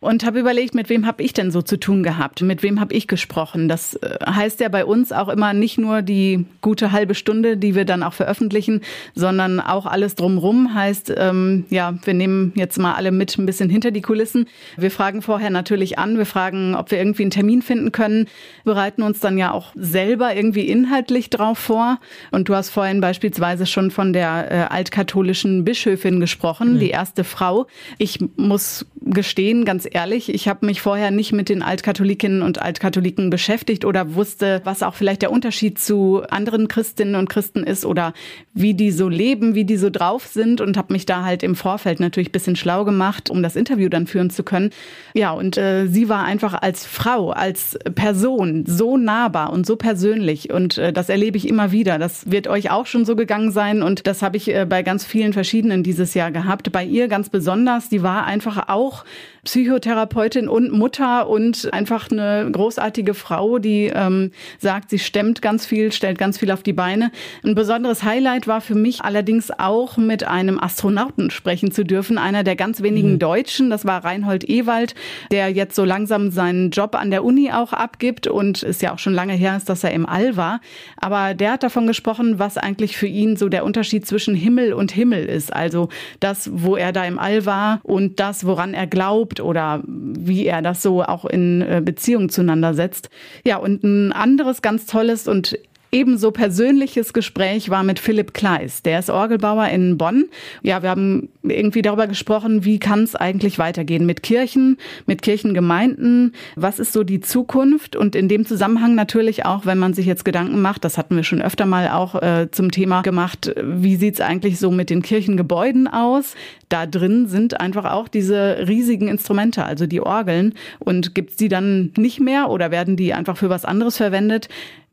und 0.00 0.24
habe 0.24 0.40
überlegt, 0.40 0.74
mit 0.74 0.88
wem 0.88 1.06
habe 1.06 1.22
ich 1.22 1.34
denn 1.34 1.50
so 1.50 1.60
zu 1.60 1.78
tun 1.78 2.02
gehabt? 2.02 2.40
Mit 2.40 2.62
wem 2.62 2.80
habe 2.80 2.94
ich 2.94 3.06
gesprochen? 3.06 3.68
Das 3.68 3.94
äh, 3.96 4.16
heißt 4.26 4.60
ja 4.60 4.70
bei 4.70 4.86
uns 4.86 5.12
auch 5.12 5.28
immer 5.28 5.52
nicht 5.52 5.76
nur 5.76 6.00
die 6.00 6.46
gute 6.62 6.90
halbe 6.90 7.14
Stunde, 7.14 7.58
die 7.58 7.74
wir 7.74 7.84
dann 7.84 8.02
auch 8.02 8.14
veröffentlichen, 8.14 8.80
sondern 9.14 9.60
auch 9.60 9.84
alles 9.84 10.14
drumrum. 10.14 10.74
Heißt, 10.74 11.12
ähm, 11.18 11.66
ja, 11.68 11.98
wir 12.02 12.14
nehmen 12.14 12.52
jetzt 12.56 12.78
mal 12.78 12.94
alle 12.94 13.12
mit 13.12 13.36
ein 13.36 13.44
bisschen 13.44 13.68
hinter 13.68 13.90
die 13.90 14.00
Kulissen. 14.00 14.46
Wir 14.78 14.90
fragen 14.90 15.20
vorher 15.20 15.50
natürlich 15.50 15.98
an, 15.98 16.16
wir 16.16 16.26
fragen, 16.26 16.74
ob 16.74 16.90
wir 16.90 16.96
irgendwie 16.96 17.22
einen 17.24 17.30
Termin 17.30 17.60
finden 17.60 17.92
können, 17.92 18.26
bereiten 18.64 19.02
uns 19.02 19.20
dann 19.20 19.36
ja 19.36 19.52
auch 19.52 19.72
selber 19.74 20.34
irgendwie 20.34 20.66
inhaltlich 20.66 21.28
drauf 21.28 21.58
vor. 21.58 22.00
Und 22.30 22.48
du 22.48 22.54
hast 22.54 22.70
vorhin 22.70 23.02
beispielsweise 23.02 23.66
schon 23.66 23.90
von 23.90 24.14
der 24.14 24.50
äh, 24.50 24.54
altkatholischen 24.72 25.62
Bischöfin 25.66 26.20
gesprochen, 26.20 26.74
mhm. 26.74 26.78
die 26.78 26.88
erste 26.88 27.22
Frau. 27.22 27.66
Ich 27.98 28.18
muss 28.36 28.86
gestehen, 29.02 29.66
ganz 29.66 29.89
ehrlich, 29.94 30.32
ich 30.32 30.48
habe 30.48 30.66
mich 30.66 30.80
vorher 30.80 31.10
nicht 31.10 31.32
mit 31.32 31.48
den 31.48 31.62
Altkatholikinnen 31.62 32.42
und 32.42 32.60
Altkatholiken 32.60 33.30
beschäftigt 33.30 33.84
oder 33.84 34.14
wusste, 34.14 34.60
was 34.64 34.82
auch 34.82 34.94
vielleicht 34.94 35.22
der 35.22 35.32
Unterschied 35.32 35.78
zu 35.78 36.22
anderen 36.30 36.68
Christinnen 36.68 37.14
und 37.14 37.28
Christen 37.28 37.64
ist 37.64 37.84
oder 37.84 38.12
wie 38.52 38.74
die 38.74 38.90
so 38.90 39.08
leben, 39.08 39.54
wie 39.54 39.64
die 39.64 39.76
so 39.76 39.90
drauf 39.90 40.26
sind 40.26 40.60
und 40.60 40.76
habe 40.76 40.92
mich 40.92 41.06
da 41.06 41.24
halt 41.24 41.42
im 41.42 41.54
Vorfeld 41.54 42.00
natürlich 42.00 42.32
bisschen 42.32 42.56
schlau 42.56 42.84
gemacht, 42.84 43.30
um 43.30 43.42
das 43.42 43.56
Interview 43.56 43.88
dann 43.88 44.06
führen 44.06 44.30
zu 44.30 44.42
können. 44.42 44.70
Ja, 45.14 45.32
und 45.32 45.56
äh, 45.56 45.86
sie 45.86 46.08
war 46.08 46.24
einfach 46.24 46.54
als 46.54 46.86
Frau, 46.86 47.30
als 47.30 47.78
Person 47.94 48.64
so 48.66 48.96
nahbar 48.96 49.52
und 49.52 49.66
so 49.66 49.76
persönlich 49.76 50.52
und 50.52 50.78
äh, 50.78 50.92
das 50.92 51.08
erlebe 51.08 51.36
ich 51.36 51.48
immer 51.48 51.72
wieder. 51.72 51.98
Das 51.98 52.30
wird 52.30 52.48
euch 52.48 52.70
auch 52.70 52.86
schon 52.86 53.04
so 53.04 53.16
gegangen 53.16 53.52
sein 53.52 53.82
und 53.82 54.06
das 54.06 54.22
habe 54.22 54.36
ich 54.36 54.54
äh, 54.54 54.66
bei 54.68 54.82
ganz 54.82 55.04
vielen 55.04 55.32
verschiedenen 55.32 55.82
dieses 55.82 56.14
Jahr 56.14 56.30
gehabt. 56.30 56.72
Bei 56.72 56.84
ihr 56.84 57.08
ganz 57.08 57.28
besonders, 57.28 57.88
die 57.88 58.02
war 58.02 58.24
einfach 58.24 58.68
auch 58.68 59.04
Psychotherapeutin 59.44 60.48
und 60.48 60.72
Mutter 60.72 61.28
und 61.28 61.72
einfach 61.72 62.10
eine 62.10 62.48
großartige 62.50 63.14
Frau, 63.14 63.58
die 63.58 63.90
ähm, 63.94 64.32
sagt, 64.58 64.90
sie 64.90 64.98
stemmt 64.98 65.40
ganz 65.40 65.64
viel, 65.64 65.92
stellt 65.92 66.18
ganz 66.18 66.38
viel 66.38 66.50
auf 66.50 66.62
die 66.62 66.72
Beine. 66.72 67.10
Ein 67.42 67.54
besonderes 67.54 68.02
Highlight 68.02 68.46
war 68.46 68.60
für 68.60 68.74
mich 68.74 69.02
allerdings 69.02 69.50
auch 69.50 69.96
mit 69.96 70.24
einem 70.24 70.60
Astronauten 70.60 71.30
sprechen 71.30 71.72
zu 71.72 71.84
dürfen, 71.84 72.18
einer 72.18 72.44
der 72.44 72.56
ganz 72.56 72.82
wenigen 72.82 73.12
mhm. 73.12 73.18
Deutschen. 73.18 73.70
Das 73.70 73.84
war 73.84 74.04
Reinhold 74.04 74.48
Ewald, 74.48 74.94
der 75.30 75.48
jetzt 75.48 75.74
so 75.74 75.84
langsam 75.84 76.30
seinen 76.30 76.70
Job 76.70 76.94
an 76.94 77.10
der 77.10 77.24
Uni 77.24 77.50
auch 77.50 77.72
abgibt 77.72 78.26
und 78.26 78.62
ist 78.62 78.82
ja 78.82 78.92
auch 78.92 78.98
schon 78.98 79.14
lange 79.14 79.32
her, 79.32 79.60
dass 79.64 79.84
er 79.84 79.92
im 79.92 80.06
All 80.06 80.36
war. 80.36 80.60
Aber 80.96 81.34
der 81.34 81.52
hat 81.52 81.62
davon 81.62 81.86
gesprochen, 81.86 82.38
was 82.38 82.58
eigentlich 82.58 82.96
für 82.96 83.06
ihn 83.06 83.36
so 83.36 83.48
der 83.48 83.64
Unterschied 83.64 84.06
zwischen 84.06 84.34
Himmel 84.34 84.72
und 84.72 84.92
Himmel 84.92 85.24
ist. 85.24 85.52
Also 85.52 85.88
das, 86.20 86.50
wo 86.52 86.76
er 86.76 86.92
da 86.92 87.04
im 87.04 87.18
All 87.18 87.46
war 87.46 87.80
und 87.82 88.20
das, 88.20 88.44
woran 88.44 88.74
er 88.74 88.86
glaubt 88.86 89.29
lobt 89.30 89.40
oder 89.40 89.82
wie 89.86 90.46
er 90.46 90.62
das 90.62 90.82
so 90.82 91.02
auch 91.02 91.24
in 91.24 91.62
äh, 91.62 91.80
Beziehung 91.84 92.28
zueinander 92.28 92.74
setzt. 92.74 93.10
Ja, 93.44 93.56
und 93.56 93.82
ein 93.84 94.12
anderes 94.12 94.62
ganz 94.62 94.86
tolles 94.86 95.28
und 95.28 95.58
Ebenso 95.92 96.30
persönliches 96.30 97.12
Gespräch 97.12 97.68
war 97.68 97.82
mit 97.82 97.98
Philipp 97.98 98.32
Kleis. 98.32 98.82
Der 98.82 99.00
ist 99.00 99.10
Orgelbauer 99.10 99.66
in 99.68 99.98
Bonn. 99.98 100.26
Ja, 100.62 100.82
wir 100.82 100.90
haben 100.90 101.30
irgendwie 101.42 101.82
darüber 101.82 102.06
gesprochen, 102.06 102.64
wie 102.64 102.78
kann 102.78 103.02
es 103.02 103.16
eigentlich 103.16 103.58
weitergehen 103.58 104.06
mit 104.06 104.22
Kirchen, 104.22 104.78
mit 105.06 105.22
Kirchengemeinden. 105.22 106.34
Was 106.54 106.78
ist 106.78 106.92
so 106.92 107.02
die 107.02 107.20
Zukunft? 107.20 107.96
Und 107.96 108.14
in 108.14 108.28
dem 108.28 108.46
Zusammenhang 108.46 108.94
natürlich 108.94 109.44
auch, 109.44 109.66
wenn 109.66 109.78
man 109.78 109.92
sich 109.92 110.06
jetzt 110.06 110.24
Gedanken 110.24 110.62
macht, 110.62 110.84
das 110.84 110.96
hatten 110.96 111.16
wir 111.16 111.24
schon 111.24 111.42
öfter 111.42 111.66
mal 111.66 111.88
auch 111.88 112.14
äh, 112.22 112.48
zum 112.52 112.70
Thema 112.70 113.02
gemacht, 113.02 113.52
wie 113.60 113.96
sieht's 113.96 114.20
eigentlich 114.20 114.60
so 114.60 114.70
mit 114.70 114.90
den 114.90 115.02
Kirchengebäuden 115.02 115.88
aus? 115.88 116.36
Da 116.68 116.86
drin 116.86 117.26
sind 117.26 117.60
einfach 117.60 117.84
auch 117.86 118.06
diese 118.06 118.64
riesigen 118.68 119.08
Instrumente, 119.08 119.64
also 119.64 119.88
die 119.88 120.00
Orgeln. 120.00 120.54
Und 120.78 121.16
gibt's 121.16 121.34
die 121.34 121.48
dann 121.48 121.92
nicht 121.96 122.20
mehr 122.20 122.48
oder 122.48 122.70
werden 122.70 122.96
die 122.96 123.12
einfach 123.12 123.36
für 123.36 123.50
was 123.50 123.64
anderes 123.64 123.96
verwendet? 123.96 124.48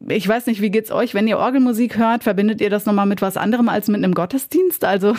Ich 0.07 0.27
weiß 0.27 0.45
nicht, 0.45 0.61
wie 0.61 0.69
geht's 0.69 0.91
euch, 0.91 1.13
wenn 1.13 1.27
ihr 1.27 1.39
Orgelmusik 1.39 1.97
hört? 1.97 2.23
Verbindet 2.23 2.61
ihr 2.61 2.69
das 2.69 2.85
nochmal 2.85 3.05
mit 3.05 3.21
was 3.21 3.37
anderem 3.37 3.69
als 3.69 3.87
mit 3.87 4.03
einem 4.03 4.13
Gottesdienst? 4.13 4.85
Also. 4.85 5.15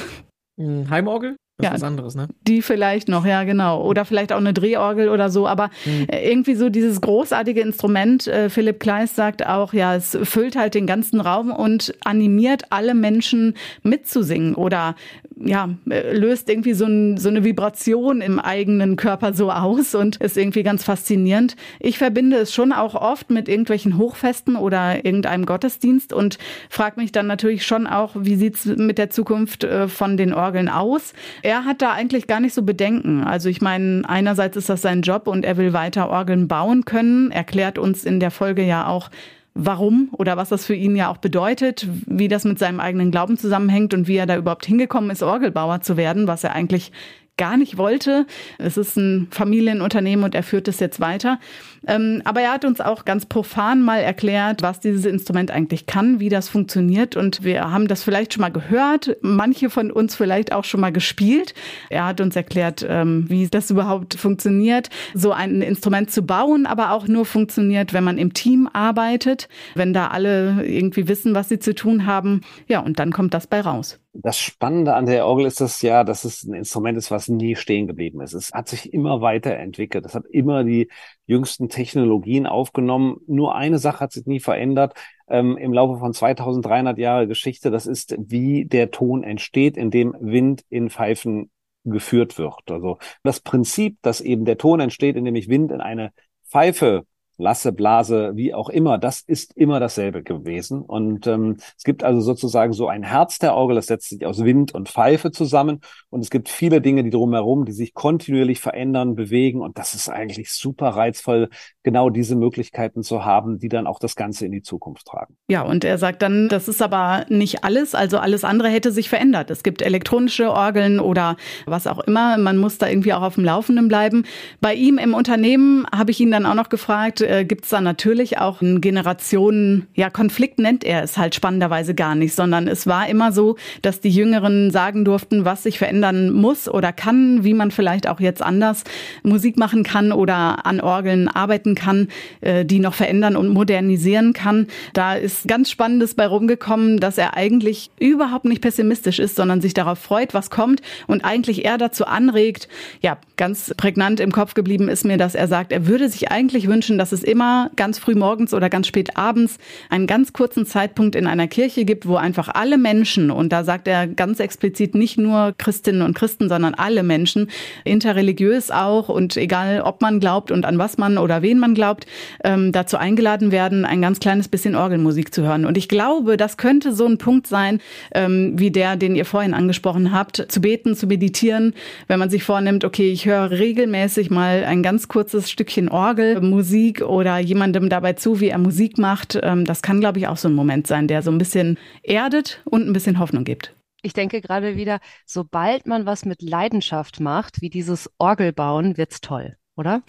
Hm, 0.57 0.89
Heimorgel? 0.91 1.37
Das 1.61 1.65
ja, 1.65 1.75
ist 1.75 1.83
was 1.83 1.89
anderes, 1.89 2.15
ne? 2.15 2.29
Die 2.47 2.63
vielleicht 2.63 3.09
noch, 3.09 3.27
ja, 3.27 3.43
genau. 3.43 3.83
Oder 3.83 4.05
vielleicht 4.05 4.33
auch 4.33 4.39
eine 4.39 4.55
Drehorgel 4.55 5.09
oder 5.09 5.29
so. 5.29 5.49
Aber 5.49 5.71
mhm. 5.85 6.07
irgendwie 6.09 6.55
so 6.55 6.69
dieses 6.69 7.01
großartige 7.01 7.61
Instrument, 7.61 8.29
äh, 8.29 8.49
Philipp 8.49 8.79
Kleist 8.79 9.17
sagt 9.17 9.45
auch, 9.45 9.73
ja, 9.73 9.97
es 9.97 10.17
füllt 10.23 10.55
halt 10.55 10.75
den 10.75 10.87
ganzen 10.87 11.21
Raum 11.21 11.51
und 11.51 11.95
animiert 12.05 12.71
alle 12.71 12.95
Menschen 12.95 13.55
mitzusingen 13.83 14.55
oder 14.55 14.95
ja, 15.41 15.69
äh, 15.91 16.17
löst 16.17 16.49
irgendwie 16.49 16.75
so, 16.75 16.85
ein, 16.85 17.17
so 17.17 17.29
eine 17.29 17.43
Vibration 17.43 18.21
im 18.21 18.39
eigenen 18.39 18.95
Körper 18.95 19.33
so 19.33 19.51
aus 19.51 19.97
und 19.97 20.17
ist 20.17 20.37
irgendwie 20.37 20.63
ganz 20.63 20.85
faszinierend. 20.85 21.57
Ich 21.81 21.99
verbinde 21.99 22.37
es 22.37 22.55
schon 22.55 22.73
auch 22.73 22.95
oft 22.95 23.31
mit 23.31 23.49
irgendwelchen 23.49 23.99
Hochfesten 23.99 24.55
oder 24.55 25.05
irgendeinem 25.05 25.45
Gottesdienst 25.45 26.13
und 26.13 26.39
frage 26.71 27.01
mich 27.01 27.11
dann 27.11 27.27
natürlich 27.27 27.67
schon 27.67 27.89
auch, 27.89 28.13
wie 28.15 28.37
sieht's 28.37 28.65
mit 28.65 28.99
der 28.99 29.11
Zukunft 29.11 29.67
von 29.89 30.17
den 30.17 30.33
Orgeln 30.33 30.69
aus? 30.69 31.15
Er 31.49 31.65
hat 31.65 31.81
da 31.81 31.93
eigentlich 31.93 32.27
gar 32.27 32.41
nicht 32.41 32.53
so 32.53 32.61
Bedenken. 32.61 33.25
Also 33.25 33.49
ich 33.49 33.63
meine, 33.63 34.03
einerseits 34.07 34.59
ist 34.59 34.69
das 34.69 34.83
sein 34.83 35.01
Job 35.01 35.27
und 35.27 35.47
er 35.47 35.57
will 35.57 35.73
weiter 35.73 36.11
Orgeln 36.11 36.47
bauen 36.47 36.85
können, 36.85 37.31
erklärt 37.31 37.79
uns 37.79 38.05
in 38.05 38.21
der 38.21 38.31
Folge 38.31 38.63
ja 38.63 38.87
auch, 38.87 39.09
warum 39.55 40.11
oder 40.13 40.37
was 40.37 40.51
das 40.51 40.67
für 40.67 40.75
ihn 40.75 40.95
ja 40.95 41.09
auch 41.09 41.17
bedeutet, 41.17 41.89
wie 42.05 42.29
das 42.29 42.45
mit 42.45 42.59
seinem 42.59 42.81
eigenen 42.81 43.11
Glauben 43.11 43.39
zusammenhängt 43.39 43.95
und 43.95 44.09
wie 44.09 44.17
er 44.17 44.27
da 44.27 44.37
überhaupt 44.37 44.67
hingekommen 44.67 45.09
ist, 45.09 45.23
Orgelbauer 45.23 45.81
zu 45.81 45.97
werden, 45.97 46.27
was 46.27 46.45
er 46.45 46.55
eigentlich 46.55 46.93
gar 47.39 47.57
nicht 47.57 47.79
wollte. 47.79 48.27
Es 48.59 48.77
ist 48.77 48.99
ein 48.99 49.29
Familienunternehmen 49.31 50.27
und 50.27 50.35
er 50.35 50.43
führt 50.43 50.69
es 50.69 50.81
jetzt 50.81 51.01
weiter. 51.01 51.41
Ähm, 51.87 52.23
aber 52.25 52.41
er 52.41 52.53
hat 52.53 52.65
uns 52.65 52.81
auch 52.81 53.05
ganz 53.05 53.27
profan 53.27 53.83
mal 53.83 53.99
erklärt, 53.99 54.63
was 54.63 54.81
dieses 54.81 55.05
Instrument 55.05 55.51
eigentlich 55.51 55.87
kann, 55.87 56.21
wie 56.21 56.29
das 56.29 56.49
funktioniert. 56.49 57.17
Und 57.17 57.45
wir 57.45 57.71
haben 57.71 57.89
das 57.89 58.03
vielleicht 58.03 58.35
schon 58.35 58.41
mal 58.41 58.51
gehört, 58.51 59.17
manche 59.21 59.71
von 59.71 59.91
uns 59.91 60.15
vielleicht 60.15 60.53
auch 60.53 60.65
schon 60.65 60.81
mal 60.81 60.93
gespielt. 60.93 61.55
Er 61.91 62.07
hat 62.07 62.21
uns 62.21 62.37
erklärt, 62.37 62.85
ähm, 62.89 63.27
wie 63.29 63.47
das 63.49 63.71
überhaupt 63.71 64.15
funktioniert, 64.15 64.91
so 65.15 65.33
ein 65.33 65.63
Instrument 65.63 66.11
zu 66.11 66.23
bauen, 66.23 66.67
aber 66.67 66.93
auch 66.93 67.07
nur 67.07 67.25
funktioniert, 67.25 67.93
wenn 67.93 68.05
man 68.05 68.19
im 68.19 68.35
Team 68.35 68.69
arbeitet, 68.73 69.49
wenn 69.75 69.93
da 69.93 70.09
alle 70.09 70.65
irgendwie 70.65 71.09
wissen, 71.09 71.35
was 71.35 71.49
sie 71.49 71.59
zu 71.59 71.75
tun 71.75 72.07
haben. 72.07 72.43
Ja, 72.67 72.81
und 72.81 72.99
dann 72.99 73.13
kommt 73.13 73.35
das 73.35 73.47
bei 73.47 73.61
raus. 73.61 73.99
Das 74.15 74.39
Spannende 74.39 74.95
an 74.95 75.07
der 75.07 75.27
Orgel 75.27 75.47
ist 75.47 75.61
das 75.61 75.81
ja, 75.83 76.03
dass 76.03 76.25
es 76.25 76.43
ein 76.43 76.55
Instrument 76.55 76.99
ist, 76.99 77.11
was 77.11 77.29
nie 77.29 77.55
stehen 77.55 77.87
geblieben 77.87 78.21
ist. 78.21 78.33
Es 78.33 78.53
hat 78.53 78.69
sich 78.69 78.93
immer 78.93 79.21
weiterentwickelt. 79.21 80.05
Es 80.05 80.15
hat 80.15 80.27
immer 80.27 80.65
die 80.65 80.89
jüngsten 81.29 81.69
Technologien 81.69 82.47
aufgenommen. 82.47 83.19
Nur 83.29 83.55
eine 83.55 83.79
Sache 83.79 84.01
hat 84.01 84.13
sich 84.13 84.27
nie 84.27 84.41
verändert 84.41 84.95
ähm, 85.29 85.57
im 85.57 85.73
Laufe 85.73 86.01
von 86.01 86.13
2300 86.13 86.99
Jahre 86.99 87.29
Geschichte. 87.29 87.71
Das 87.71 87.87
ist, 87.87 88.17
wie 88.19 88.65
der 88.65 88.91
Ton 88.91 89.23
entsteht, 89.23 89.77
indem 89.77 90.17
Wind 90.19 90.65
in 90.71 90.91
Pfeifen 90.91 91.51
geführt 91.85 92.39
wird. 92.39 92.71
Also 92.71 92.99
das 93.23 93.41
Prinzip, 93.41 93.99
dass 94.03 94.21
eben 94.21 94.45
der 94.45 94.59
Ton 94.59 94.81
entsteht, 94.81 95.17
indem 95.17 95.37
ich 95.37 95.49
Wind 95.49 95.71
in 95.71 95.81
eine 95.81 96.13
Pfeife 96.49 97.05
Lasse, 97.39 97.73
Blase, 97.73 98.33
wie 98.35 98.53
auch 98.53 98.69
immer, 98.69 98.99
das 98.99 99.21
ist 99.21 99.57
immer 99.57 99.79
dasselbe 99.81 100.23
gewesen. 100.25 100.83
Und 100.83 101.27
ähm, 101.29 101.57
es 101.77 101.85
gibt 101.85 102.03
also 102.03 102.21
sozusagen 102.21 102.73
so 102.73 102.89
ein 102.89 103.05
Herz 103.05 103.39
der 103.39 103.55
Orgel, 103.55 103.77
das 103.77 103.87
setzt 103.87 104.09
sich 104.09 104.27
aus 104.27 104.45
Wind 104.45 104.75
und 104.75 104.89
Pfeife 104.89 105.31
zusammen. 105.31 105.81
Und 106.11 106.21
es 106.21 106.31
gibt 106.31 106.49
viele 106.49 106.81
Dinge, 106.81 107.05
die 107.05 107.11
drumherum, 107.11 107.65
die 107.65 107.73
sich 107.73 107.95
kontinuierlich 107.95 108.61
verändern, 108.61 109.15
bewegen. 109.15 109.61
Und 109.61 109.79
das 109.79 109.95
ist 109.95 110.09
eigentlich 110.09 110.53
super 110.53 110.89
reizvoll, 110.89 111.49
genau 111.89 112.11
diese 112.11 112.37
Möglichkeiten 112.37 113.03
zu 113.03 113.25
haben, 113.25 113.59
die 113.59 113.71
dann 113.71 113.87
auch 113.87 113.99
das 113.99 114.15
Ganze 114.15 114.45
in 114.45 114.53
die 114.53 114.61
Zukunft 114.61 115.07
tragen. 115.07 115.39
Ja, 115.49 115.63
und 115.63 115.85
er 115.85 115.97
sagt 115.97 116.21
dann, 116.21 116.51
das 116.51 116.69
ist 116.69 116.83
aber 116.83 117.25
nicht 117.31 117.65
alles. 117.65 117.95
Also 117.95 118.19
alles 118.19 118.45
andere 118.45 118.69
hätte 118.69 118.93
sich 118.93 119.09
verändert. 119.09 119.51
Es 119.51 119.63
gibt 119.63 119.81
elektronische 119.81 120.53
Orgeln 120.53 121.01
oder 121.01 121.37
was 121.65 121.87
auch 121.87 122.01
immer. 122.01 122.37
Man 122.37 122.59
muss 122.59 122.77
da 122.77 122.91
irgendwie 122.91 123.15
auch 123.15 123.23
auf 123.23 123.37
dem 123.37 123.45
Laufenden 123.47 123.89
bleiben. 123.89 124.25
Bei 124.61 124.75
ihm 124.75 124.99
im 124.99 125.15
Unternehmen 125.15 125.87
habe 125.91 126.11
ich 126.11 126.21
ihn 126.21 126.31
dann 126.31 126.45
auch 126.45 126.55
noch 126.55 126.69
gefragt, 126.69 127.23
äh, 127.23 127.47
gibt 127.47 127.65
es 127.65 127.71
da 127.71 127.81
natürlich 127.81 128.37
auch 128.37 128.61
einen 128.61 128.83
Generationen, 128.83 129.87
ja, 129.95 130.11
Konflikt 130.11 130.59
nennt 130.59 130.85
er 130.85 131.03
es 131.03 131.17
halt 131.17 131.35
spannenderweise 131.35 131.95
gar 131.95 132.15
nicht, 132.15 132.35
sondern 132.35 132.69
es 132.69 132.87
war 132.87 133.09
immer 133.09 133.33
so, 133.33 133.57
dass 133.81 134.03
die 134.03 134.11
Jüngeren 134.11 134.71
sagen 134.71 135.07
durften, 135.07 135.47
was 135.47 135.63
sich 135.63 135.79
verändern 135.79 136.33
muss 136.33 136.69
oder 136.69 136.93
kann, 136.93 137.45
wie 137.45 137.55
man 137.55 137.71
vielleicht 137.71 138.07
auch 138.09 138.21
jetzt 138.21 138.43
anders 138.43 138.85
Musik 139.23 139.57
machen 139.57 139.85
kann 139.85 140.13
oder 140.13 140.67
an 140.67 140.83
Orgeln 140.83 141.29
arbeiten 141.29 141.78
kann, 141.79 142.09
äh, 142.43 142.65
die 142.65 142.81
noch 142.81 142.95
verändern 142.95 143.37
und 143.37 143.49
modernisieren 143.49 144.35
kann. 144.35 144.67
Da 144.93 145.15
ist 145.15 145.49
ganz 145.49 145.71
Spannendes 145.71 146.15
bei 146.15 146.27
rumgekommen, 146.27 146.99
dass 147.01 147.17
er 147.17 147.37
eigentlich 147.37 147.91
überhaupt 147.99 148.45
nicht 148.45 148.61
pessimistisch 148.61 149.19
ist, 149.19 149.37
sondern 149.37 149.63
sich 149.63 149.73
darauf 149.73 149.99
freut, 149.99 150.35
was 150.35 150.51
kommt 150.51 150.83
und 151.07 151.25
eigentlich 151.25 151.65
eher 151.65 151.79
dazu 151.79 152.05
anregt, 152.05 152.69
ja, 153.01 153.19
ganz 153.37 153.73
prägnant 153.77 154.21
im 154.21 154.33
Kopf 154.33 154.55
geblieben 154.55 154.89
ist 154.89 155.05
mir, 155.05 155.17
dass 155.17 155.35
er 155.35 155.49
sagt, 155.49 155.73
er 155.73 155.87
würde 155.87 156.09
sich 156.09 156.31
eigentlich 156.31 156.69
wünschen, 156.69 156.99
dass 156.99 157.13
es 157.13 157.23
immer 157.23 157.71
ganz 157.77 157.99
früh 157.99 158.15
morgens 158.15 158.53
oder 158.53 158.69
ganz 158.69 158.87
spät 158.87 159.17
abends 159.17 159.59
einen 159.89 160.07
ganz 160.07 160.33
kurzen 160.33 160.67
Zeitpunkt 160.67 161.15
in 161.15 161.27
einer 161.27 161.47
Kirche 161.47 161.85
gibt, 161.85 162.07
wo 162.07 162.17
einfach 162.17 162.49
alle 162.49 162.77
Menschen, 162.77 163.31
und 163.31 163.53
da 163.53 163.65
sagt 163.65 163.89
er 163.89 164.07
ganz 164.07 164.41
explizit 164.41 164.95
nicht 164.95 165.19
nur 165.19 165.55
Christinnen 165.57 166.03
und 166.03 166.15
Christen, 166.15 166.49
sondern 166.49 166.75
alle 166.75 167.03
Menschen, 167.03 167.49
interreligiös 167.85 168.71
auch 168.71 169.09
und 169.09 169.37
egal, 169.37 169.81
ob 169.83 170.03
man 170.03 170.21
glaubt 170.21 170.51
und 170.51 170.65
an 170.65 170.79
was 170.79 170.99
man 170.99 171.17
oder 171.19 171.43
wen 171.43 171.59
man 171.59 171.68
glaubt, 171.75 172.07
ähm, 172.45 172.73
dazu 172.73 172.97
eingeladen 172.97 173.53
werden, 173.53 173.85
ein 173.85 174.03
ganz 174.03 174.21
kleines 174.21 174.49
bisschen 174.49 174.75
Orgelmusik 174.75 175.33
zu 175.35 175.43
hören. 175.43 175.65
Und 175.65 175.77
ich 175.77 175.89
glaube, 175.89 176.37
das 176.37 176.57
könnte 176.57 176.93
so 176.93 177.07
ein 177.07 177.19
Punkt 177.19 177.47
sein, 177.47 177.81
ähm, 178.15 178.59
wie 178.59 178.71
der, 178.71 178.97
den 178.97 179.17
ihr 179.17 179.25
vorhin 179.25 179.55
angesprochen 179.55 180.13
habt, 180.13 180.47
zu 180.49 180.61
beten, 180.61 180.95
zu 180.95 181.07
meditieren, 181.07 181.75
wenn 182.07 182.19
man 182.19 182.31
sich 182.31 182.45
vornimmt, 182.45 182.85
okay, 182.85 183.11
ich 183.11 183.27
höre 183.27 183.51
regelmäßig 183.51 184.31
mal 184.31 184.65
ein 184.65 184.83
ganz 184.83 185.09
kurzes 185.09 185.51
Stückchen 185.51 185.89
Orgelmusik 185.89 187.03
oder 187.03 187.39
jemandem 187.39 187.89
dabei 187.89 188.15
zu, 188.15 188.41
wie 188.41 188.49
er 188.49 188.59
Musik 188.59 188.99
macht. 188.99 189.39
Ähm, 189.43 189.65
das 189.65 189.83
kann, 189.83 190.01
glaube 190.01 190.19
ich, 190.19 190.29
auch 190.29 190.37
so 190.37 190.49
ein 190.49 190.55
Moment 190.55 190.87
sein, 190.87 191.09
der 191.09 191.23
so 191.23 191.31
ein 191.31 191.39
bisschen 191.39 191.79
erdet 192.03 192.63
und 192.65 192.87
ein 192.87 192.93
bisschen 192.93 193.19
Hoffnung 193.19 193.45
gibt. 193.45 193.75
Ich 194.03 194.13
denke 194.13 194.41
gerade 194.41 194.77
wieder, 194.77 195.01
sobald 195.27 195.87
man 195.87 196.07
was 196.07 196.25
mit 196.25 196.41
Leidenschaft 196.41 197.21
macht, 197.21 197.61
wie 197.61 197.69
dieses 197.69 198.09
Orgelbauen, 198.19 198.97
wird's 198.97 199.21
toll, 199.21 199.57
oder? 199.79 200.03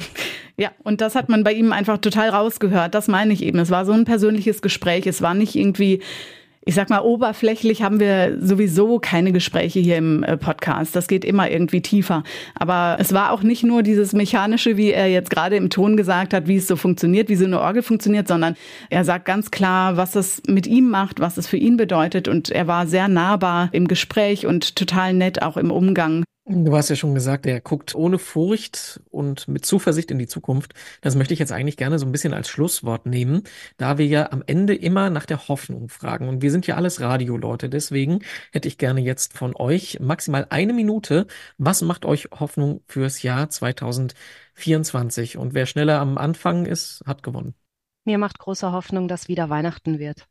Ja, 0.57 0.71
und 0.83 0.99
das 0.99 1.15
hat 1.15 1.29
man 1.29 1.43
bei 1.43 1.53
ihm 1.53 1.71
einfach 1.71 1.99
total 1.99 2.29
rausgehört. 2.29 2.93
Das 2.93 3.07
meine 3.07 3.31
ich 3.31 3.43
eben. 3.43 3.59
Es 3.59 3.71
war 3.71 3.85
so 3.85 3.93
ein 3.93 4.05
persönliches 4.05 4.61
Gespräch. 4.61 5.07
Es 5.07 5.21
war 5.21 5.33
nicht 5.33 5.55
irgendwie 5.55 6.01
ich 6.65 6.75
sag 6.75 6.89
mal, 6.89 6.99
oberflächlich 6.99 7.81
haben 7.81 7.99
wir 7.99 8.37
sowieso 8.39 8.99
keine 8.99 9.31
Gespräche 9.31 9.79
hier 9.79 9.97
im 9.97 10.23
äh, 10.23 10.37
Podcast. 10.37 10.95
Das 10.95 11.07
geht 11.07 11.25
immer 11.25 11.49
irgendwie 11.49 11.81
tiefer. 11.81 12.23
Aber 12.53 12.97
es 12.99 13.11
war 13.11 13.31
auch 13.31 13.41
nicht 13.41 13.63
nur 13.63 13.81
dieses 13.81 14.13
Mechanische, 14.13 14.77
wie 14.77 14.91
er 14.91 15.07
jetzt 15.07 15.31
gerade 15.31 15.55
im 15.55 15.69
Ton 15.69 15.97
gesagt 15.97 16.33
hat, 16.33 16.47
wie 16.47 16.57
es 16.57 16.67
so 16.67 16.75
funktioniert, 16.75 17.29
wie 17.29 17.37
so 17.37 17.45
eine 17.45 17.59
Orgel 17.61 17.81
funktioniert, 17.81 18.27
sondern 18.27 18.55
er 18.91 19.03
sagt 19.03 19.25
ganz 19.25 19.49
klar, 19.49 19.97
was 19.97 20.15
es 20.15 20.43
mit 20.47 20.67
ihm 20.67 20.89
macht, 20.89 21.19
was 21.19 21.37
es 21.37 21.47
für 21.47 21.57
ihn 21.57 21.75
bedeutet. 21.75 22.27
Und 22.27 22.49
er 22.49 22.67
war 22.67 22.85
sehr 22.85 23.07
nahbar 23.07 23.69
im 23.71 23.87
Gespräch 23.87 24.45
und 24.45 24.75
total 24.75 25.13
nett 25.13 25.41
auch 25.41 25.57
im 25.57 25.71
Umgang. 25.71 26.23
Du 26.51 26.75
hast 26.75 26.89
ja 26.89 26.95
schon 26.95 27.13
gesagt, 27.13 27.45
er 27.45 27.61
guckt 27.61 27.93
ohne 27.93 28.17
Furcht 28.17 28.99
und 29.11 29.47
mit 29.47 29.67
Zuversicht 29.67 30.09
in 30.09 30.17
die 30.17 30.25
Zukunft. 30.25 30.73
Das 31.01 31.13
möchte 31.13 31.31
ich 31.31 31.39
jetzt 31.39 31.51
eigentlich 31.51 31.77
gerne 31.77 31.99
so 31.99 32.07
ein 32.07 32.11
bisschen 32.11 32.33
als 32.33 32.49
Schlusswort 32.49 33.05
nehmen, 33.05 33.43
da 33.77 33.99
wir 33.99 34.07
ja 34.07 34.31
am 34.31 34.43
Ende 34.47 34.73
immer 34.73 35.11
nach 35.11 35.27
der 35.27 35.47
Hoffnung 35.47 35.89
fragen. 35.89 36.27
Und 36.27 36.41
wir 36.41 36.49
sind 36.49 36.65
ja 36.65 36.75
alles 36.75 37.01
Radioleute. 37.01 37.69
Deswegen 37.69 38.21
hätte 38.51 38.67
ich 38.67 38.79
gerne 38.79 39.01
jetzt 39.01 39.37
von 39.37 39.55
euch 39.55 39.99
maximal 39.99 40.47
eine 40.49 40.73
Minute. 40.73 41.27
Was 41.59 41.83
macht 41.83 42.03
euch 42.03 42.29
Hoffnung 42.31 42.81
fürs 42.87 43.21
Jahr 43.21 43.51
2024? 43.51 45.37
Und 45.37 45.53
wer 45.53 45.67
schneller 45.67 45.99
am 45.99 46.17
Anfang 46.17 46.65
ist, 46.65 47.03
hat 47.05 47.21
gewonnen. 47.21 47.53
Mir 48.05 48.17
macht 48.17 48.39
große 48.39 48.71
Hoffnung, 48.71 49.07
dass 49.07 49.27
wieder 49.27 49.51
Weihnachten 49.51 49.99
wird. 49.99 50.27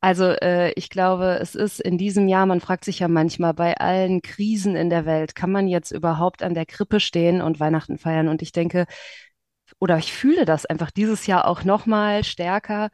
Also 0.00 0.26
äh, 0.26 0.72
ich 0.72 0.90
glaube, 0.90 1.38
es 1.40 1.54
ist 1.56 1.80
in 1.80 1.98
diesem 1.98 2.28
Jahr, 2.28 2.46
man 2.46 2.60
fragt 2.60 2.84
sich 2.84 3.00
ja 3.00 3.08
manchmal 3.08 3.52
bei 3.52 3.76
allen 3.76 4.22
Krisen 4.22 4.76
in 4.76 4.90
der 4.90 5.06
Welt, 5.06 5.34
kann 5.34 5.50
man 5.50 5.66
jetzt 5.66 5.90
überhaupt 5.90 6.42
an 6.42 6.54
der 6.54 6.66
Krippe 6.66 7.00
stehen 7.00 7.42
und 7.42 7.58
Weihnachten 7.58 7.98
feiern? 7.98 8.28
Und 8.28 8.40
ich 8.42 8.52
denke, 8.52 8.86
oder 9.80 9.98
ich 9.98 10.12
fühle 10.12 10.44
das 10.44 10.66
einfach 10.66 10.90
dieses 10.90 11.26
Jahr 11.26 11.46
auch 11.46 11.64
noch 11.64 11.86
mal 11.86 12.24
stärker, 12.24 12.90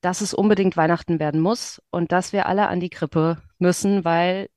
dass 0.00 0.20
es 0.20 0.34
unbedingt 0.34 0.76
Weihnachten 0.76 1.20
werden 1.20 1.40
muss 1.40 1.82
und 1.90 2.12
dass 2.12 2.32
wir 2.32 2.46
alle 2.46 2.68
an 2.68 2.80
die 2.80 2.90
Krippe 2.90 3.42
müssen, 3.58 4.04
weil 4.04 4.48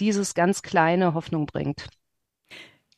dieses 0.00 0.34
ganz 0.34 0.62
kleine 0.62 1.14
Hoffnung 1.14 1.46
bringt. 1.46 1.88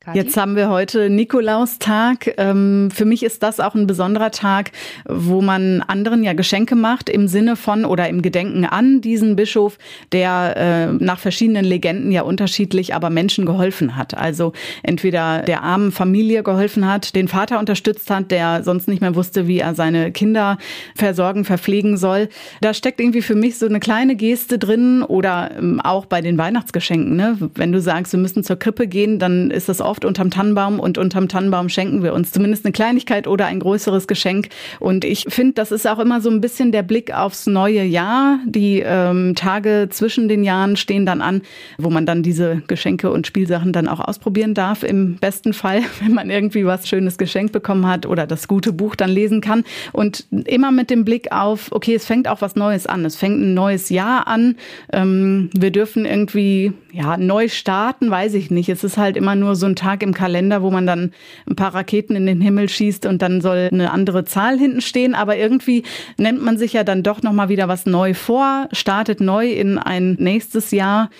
Kathi? 0.04 0.18
Jetzt 0.18 0.36
haben 0.36 0.54
wir 0.54 0.68
heute 0.68 1.08
Nikolaustag. 1.08 2.34
Ähm, 2.36 2.90
für 2.92 3.06
mich 3.06 3.22
ist 3.22 3.42
das 3.42 3.58
auch 3.58 3.74
ein 3.74 3.86
besonderer 3.86 4.30
Tag, 4.30 4.70
wo 5.08 5.40
man 5.40 5.80
anderen 5.80 6.22
ja 6.22 6.34
Geschenke 6.34 6.74
macht 6.74 7.08
im 7.08 7.26
Sinne 7.26 7.56
von 7.56 7.86
oder 7.86 8.06
im 8.10 8.20
Gedenken 8.20 8.66
an 8.66 9.00
diesen 9.00 9.34
Bischof, 9.34 9.78
der 10.12 10.56
äh, 10.56 10.92
nach 11.02 11.18
verschiedenen 11.18 11.64
Legenden 11.64 12.12
ja 12.12 12.20
unterschiedlich, 12.20 12.94
aber 12.94 13.08
Menschen 13.08 13.46
geholfen 13.46 13.96
hat. 13.96 14.14
Also 14.14 14.52
entweder 14.82 15.40
der 15.40 15.62
armen 15.62 15.90
Familie 15.90 16.42
geholfen 16.42 16.86
hat, 16.86 17.14
den 17.14 17.26
Vater 17.26 17.58
unterstützt 17.58 18.10
hat, 18.10 18.30
der 18.30 18.62
sonst 18.62 18.88
nicht 18.88 19.00
mehr 19.00 19.14
wusste, 19.14 19.46
wie 19.48 19.60
er 19.60 19.74
seine 19.74 20.12
Kinder 20.12 20.58
versorgen, 20.94 21.46
verpflegen 21.46 21.96
soll. 21.96 22.28
Da 22.60 22.74
steckt 22.74 23.00
irgendwie 23.00 23.22
für 23.22 23.36
mich 23.36 23.56
so 23.56 23.64
eine 23.64 23.80
kleine 23.80 24.16
Geste 24.16 24.58
drin 24.58 25.02
oder 25.02 25.52
ähm, 25.56 25.80
auch 25.80 26.04
bei 26.04 26.20
den 26.20 26.36
Weihnachtsgeschenken. 26.36 27.16
Ne? 27.16 27.38
Wenn 27.54 27.72
du 27.72 27.80
sagst, 27.80 28.12
wir 28.12 28.20
müssen 28.20 28.44
zur 28.44 28.56
Krippe 28.56 28.86
gehen, 28.86 29.18
dann 29.18 29.50
ist 29.50 29.70
das 29.70 29.80
oft 29.80 29.93
oft 29.94 30.04
unterm 30.04 30.30
Tannenbaum 30.30 30.80
und 30.80 30.98
unterm 30.98 31.28
Tannenbaum 31.28 31.68
schenken 31.68 32.02
wir 32.02 32.14
uns 32.14 32.32
zumindest 32.32 32.64
eine 32.64 32.72
Kleinigkeit 32.72 33.28
oder 33.28 33.46
ein 33.46 33.60
größeres 33.60 34.08
Geschenk. 34.08 34.48
Und 34.80 35.04
ich 35.04 35.24
finde, 35.28 35.54
das 35.54 35.70
ist 35.70 35.86
auch 35.86 36.00
immer 36.00 36.20
so 36.20 36.30
ein 36.30 36.40
bisschen 36.40 36.72
der 36.72 36.82
Blick 36.82 37.14
aufs 37.14 37.46
neue 37.46 37.84
Jahr. 37.84 38.40
Die 38.44 38.82
ähm, 38.84 39.36
Tage 39.36 39.86
zwischen 39.90 40.28
den 40.28 40.42
Jahren 40.42 40.76
stehen 40.76 41.06
dann 41.06 41.20
an, 41.20 41.42
wo 41.78 41.90
man 41.90 42.06
dann 42.06 42.24
diese 42.24 42.60
Geschenke 42.66 43.12
und 43.12 43.28
Spielsachen 43.28 43.72
dann 43.72 43.86
auch 43.86 44.00
ausprobieren 44.00 44.54
darf. 44.54 44.82
Im 44.82 45.14
besten 45.14 45.52
Fall, 45.52 45.82
wenn 46.02 46.12
man 46.12 46.28
irgendwie 46.28 46.66
was 46.66 46.88
Schönes 46.88 47.16
geschenkt 47.16 47.52
bekommen 47.52 47.86
hat 47.86 48.04
oder 48.04 48.26
das 48.26 48.48
gute 48.48 48.72
Buch 48.72 48.96
dann 48.96 49.10
lesen 49.10 49.40
kann. 49.40 49.62
Und 49.92 50.26
immer 50.46 50.72
mit 50.72 50.90
dem 50.90 51.04
Blick 51.04 51.30
auf, 51.30 51.70
okay, 51.70 51.94
es 51.94 52.04
fängt 52.04 52.26
auch 52.26 52.40
was 52.40 52.56
Neues 52.56 52.88
an. 52.88 53.04
Es 53.04 53.14
fängt 53.14 53.40
ein 53.40 53.54
neues 53.54 53.90
Jahr 53.90 54.26
an. 54.26 54.56
Ähm, 54.92 55.50
wir 55.56 55.70
dürfen 55.70 56.04
irgendwie, 56.04 56.72
ja, 56.94 57.16
neu 57.16 57.48
starten, 57.48 58.08
weiß 58.08 58.34
ich 58.34 58.52
nicht. 58.52 58.68
Es 58.68 58.84
ist 58.84 58.96
halt 58.96 59.16
immer 59.16 59.34
nur 59.34 59.56
so 59.56 59.66
ein 59.66 59.74
Tag 59.74 60.02
im 60.04 60.14
Kalender, 60.14 60.62
wo 60.62 60.70
man 60.70 60.86
dann 60.86 61.10
ein 61.48 61.56
paar 61.56 61.74
Raketen 61.74 62.14
in 62.14 62.24
den 62.24 62.40
Himmel 62.40 62.68
schießt 62.68 63.04
und 63.06 63.20
dann 63.20 63.40
soll 63.40 63.68
eine 63.72 63.90
andere 63.90 64.24
Zahl 64.24 64.58
hinten 64.58 64.80
stehen. 64.80 65.16
Aber 65.16 65.36
irgendwie 65.36 65.82
nennt 66.18 66.40
man 66.40 66.56
sich 66.56 66.72
ja 66.72 66.84
dann 66.84 67.02
doch 67.02 67.22
nochmal 67.22 67.48
wieder 67.48 67.66
was 67.66 67.84
neu 67.84 68.14
vor, 68.14 68.68
startet 68.70 69.20
neu 69.20 69.50
in 69.50 69.76
ein 69.78 70.16
nächstes 70.20 70.70
Jahr. 70.70 71.10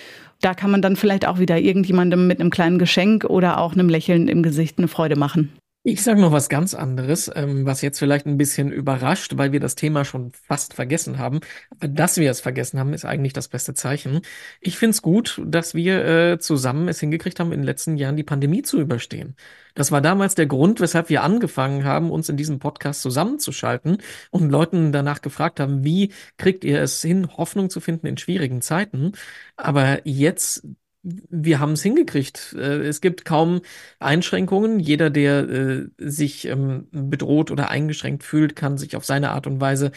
da 0.41 0.53
kann 0.53 0.69
man 0.69 0.81
dann 0.81 0.95
vielleicht 0.95 1.27
auch 1.27 1.39
wieder 1.39 1.57
irgendjemandem 1.57 2.27
mit 2.27 2.39
einem 2.39 2.51
kleinen 2.51 2.77
Geschenk 2.77 3.25
oder 3.25 3.59
auch 3.59 3.73
einem 3.73 3.89
Lächeln 3.89 4.27
im 4.27 4.43
Gesicht 4.43 4.77
eine 4.77 4.87
Freude 4.87 5.15
machen. 5.15 5.51
Ich 5.87 6.01
sage 6.01 6.19
noch 6.19 6.31
was 6.31 6.49
ganz 6.49 6.73
anderes, 6.73 7.29
ähm, 7.35 7.67
was 7.67 7.83
jetzt 7.83 7.99
vielleicht 7.99 8.25
ein 8.25 8.37
bisschen 8.39 8.71
überrascht, 8.71 9.37
weil 9.37 9.51
wir 9.51 9.59
das 9.59 9.75
Thema 9.75 10.03
schon 10.03 10.31
fast 10.31 10.73
vergessen 10.73 11.19
haben. 11.19 11.41
Aber 11.69 11.87
dass 11.87 12.17
wir 12.17 12.31
es 12.31 12.41
vergessen 12.41 12.79
haben, 12.79 12.91
ist 12.91 13.05
eigentlich 13.05 13.33
das 13.33 13.49
beste 13.49 13.75
Zeichen. 13.75 14.21
Ich 14.61 14.79
finde 14.79 14.91
es 14.95 15.03
gut, 15.03 15.39
dass 15.45 15.75
wir 15.75 16.03
äh, 16.03 16.39
zusammen 16.39 16.87
es 16.87 16.99
hingekriegt 17.01 17.39
haben, 17.39 17.51
in 17.51 17.59
den 17.59 17.65
letzten 17.67 17.97
Jahren 17.97 18.15
die 18.17 18.23
Pandemie 18.23 18.63
zu 18.63 18.79
überstehen. 18.79 19.35
Das 19.75 19.91
war 19.91 20.01
damals 20.01 20.33
der 20.33 20.47
Grund, 20.47 20.79
weshalb 20.79 21.09
wir 21.09 21.21
angefangen 21.21 21.83
haben, 21.83 22.09
uns 22.09 22.29
in 22.29 22.37
diesem 22.37 22.57
Podcast 22.57 23.03
zusammenzuschalten 23.03 23.99
und 24.31 24.49
Leuten 24.49 24.91
danach 24.91 25.21
gefragt 25.21 25.59
haben, 25.59 25.83
wie 25.83 26.11
kriegt 26.37 26.63
ihr 26.63 26.81
es 26.81 26.99
hin, 27.03 27.37
Hoffnung 27.37 27.69
zu 27.69 27.79
finden 27.79 28.07
in 28.07 28.17
schwierigen 28.17 28.61
Zeiten. 28.63 29.11
Aber 29.55 29.99
jetzt 30.07 30.63
wir 31.05 31.59
haben 31.59 31.73
es 31.73 31.83
hingekriegt. 31.83 32.55
Äh, 32.57 32.87
es 32.87 32.99
gibt 32.99 33.25
kaum 33.25 33.61
Einschränkungen. 33.99 34.79
Jeder, 34.79 35.09
der 35.09 35.47
äh, 35.47 35.85
sich 35.97 36.47
ähm, 36.47 36.87
bedroht 36.91 37.51
oder 37.51 37.69
eingeschränkt 37.69 38.23
fühlt, 38.23 38.55
kann 38.55 38.77
sich 38.77 38.95
auf 38.95 39.05
seine 39.05 39.31
Art 39.31 39.45
und 39.45 39.61
Weise 39.61 39.91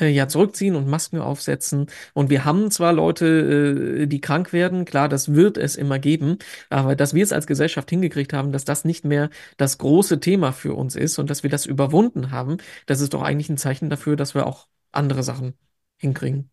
äh, 0.00 0.08
ja 0.08 0.28
zurückziehen 0.28 0.76
und 0.76 0.86
Masken 0.86 1.18
aufsetzen. 1.18 1.86
Und 2.12 2.28
wir 2.30 2.44
haben 2.44 2.70
zwar 2.70 2.92
Leute, 2.92 4.06
die 4.06 4.20
krank 4.20 4.52
werden, 4.52 4.84
klar, 4.84 5.08
das 5.08 5.32
wird 5.32 5.56
es 5.56 5.76
immer 5.76 5.98
geben, 5.98 6.38
aber 6.68 6.94
dass 6.94 7.14
wir 7.14 7.22
es 7.22 7.32
als 7.32 7.46
Gesellschaft 7.46 7.88
hingekriegt 7.90 8.32
haben, 8.32 8.52
dass 8.52 8.64
das 8.64 8.84
nicht 8.84 9.04
mehr 9.04 9.30
das 9.56 9.78
große 9.78 10.20
Thema 10.20 10.52
für 10.52 10.74
uns 10.74 10.96
ist 10.96 11.18
und 11.18 11.30
dass 11.30 11.42
wir 11.42 11.50
das 11.50 11.66
überwunden 11.66 12.30
haben, 12.30 12.58
das 12.86 13.00
ist 13.00 13.14
doch 13.14 13.22
eigentlich 13.22 13.48
ein 13.48 13.56
Zeichen 13.56 13.90
dafür, 13.90 14.16
dass 14.16 14.34
wir 14.34 14.46
auch 14.46 14.68
andere 14.92 15.22
Sachen 15.22 15.54
hinkriegen. 15.96 16.50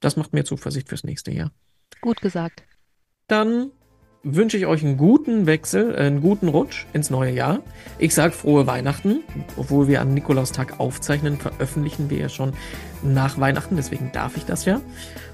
Das 0.00 0.16
macht 0.16 0.32
mir 0.32 0.44
Zuversicht 0.44 0.88
fürs 0.88 1.04
nächste 1.04 1.30
Jahr. 1.30 1.52
Gut 2.00 2.20
gesagt 2.20 2.62
dann 3.28 3.70
wünsche 4.24 4.56
ich 4.56 4.66
euch 4.66 4.84
einen 4.84 4.96
guten 4.96 5.46
Wechsel, 5.46 5.94
äh, 5.94 5.98
einen 5.98 6.20
guten 6.20 6.48
Rutsch 6.48 6.86
ins 6.92 7.10
neue 7.10 7.32
Jahr. 7.32 7.60
Ich 7.98 8.14
sage 8.14 8.32
frohe 8.32 8.66
Weihnachten. 8.66 9.20
Obwohl 9.56 9.88
wir 9.88 10.00
am 10.00 10.12
Nikolaustag 10.12 10.80
aufzeichnen, 10.80 11.38
veröffentlichen 11.38 12.10
wir 12.10 12.18
ja 12.18 12.28
schon 12.28 12.52
nach 13.02 13.38
Weihnachten. 13.38 13.76
Deswegen 13.76 14.10
darf 14.12 14.36
ich 14.36 14.44
das 14.44 14.64
ja. 14.64 14.80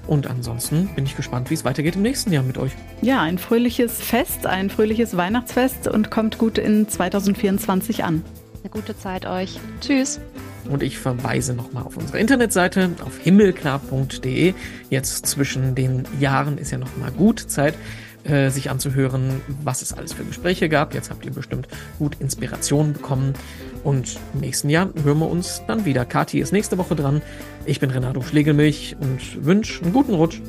Und 0.07 0.27
ansonsten 0.27 0.89
bin 0.95 1.05
ich 1.05 1.15
gespannt, 1.15 1.49
wie 1.49 1.55
es 1.55 1.65
weitergeht 1.65 1.95
im 1.95 2.03
nächsten 2.03 2.31
Jahr 2.31 2.43
mit 2.43 2.57
euch. 2.57 2.73
Ja, 3.01 3.21
ein 3.21 3.39
fröhliches 3.39 3.99
Fest, 3.99 4.45
ein 4.45 4.69
fröhliches 4.69 5.17
Weihnachtsfest 5.17 5.87
und 5.87 6.11
kommt 6.11 6.37
gut 6.37 6.59
in 6.59 6.87
2024 6.87 8.03
an. 8.03 8.23
Eine 8.65 8.71
gute 8.71 8.97
Zeit 8.97 9.27
euch. 9.27 9.59
Tschüss. 9.79 10.19
Und 10.67 10.81
ich 10.81 10.97
verweise 10.97 11.53
nochmal 11.53 11.83
auf 11.83 11.97
unsere 11.97 12.17
Internetseite 12.17 12.89
auf 13.05 13.15
himmelklar.de. 13.19 14.55
Jetzt 14.89 15.27
zwischen 15.27 15.75
den 15.75 16.07
Jahren 16.19 16.57
ist 16.57 16.71
ja 16.71 16.79
nochmal 16.79 17.11
gut 17.11 17.39
Zeit, 17.39 17.75
äh, 18.23 18.49
sich 18.49 18.71
anzuhören, 18.71 19.39
was 19.63 19.83
es 19.83 19.93
alles 19.93 20.13
für 20.13 20.23
Gespräche 20.23 20.67
gab. 20.67 20.95
Jetzt 20.95 21.11
habt 21.11 21.27
ihr 21.27 21.31
bestimmt 21.31 21.67
gut 21.99 22.17
Inspiration 22.19 22.93
bekommen. 22.93 23.35
Und 23.83 24.17
im 24.33 24.39
nächsten 24.39 24.71
Jahr 24.71 24.89
hören 25.03 25.19
wir 25.19 25.29
uns 25.29 25.61
dann 25.67 25.85
wieder. 25.85 26.03
Kati 26.03 26.39
ist 26.39 26.51
nächste 26.51 26.79
Woche 26.79 26.95
dran. 26.95 27.21
Ich 27.67 27.79
bin 27.79 27.91
Renato 27.91 28.23
Schlegelmilch 28.23 28.95
und 28.99 29.45
wünsche 29.45 29.83
einen 29.83 29.93
guten 29.93 30.15
Rutsch. 30.15 30.41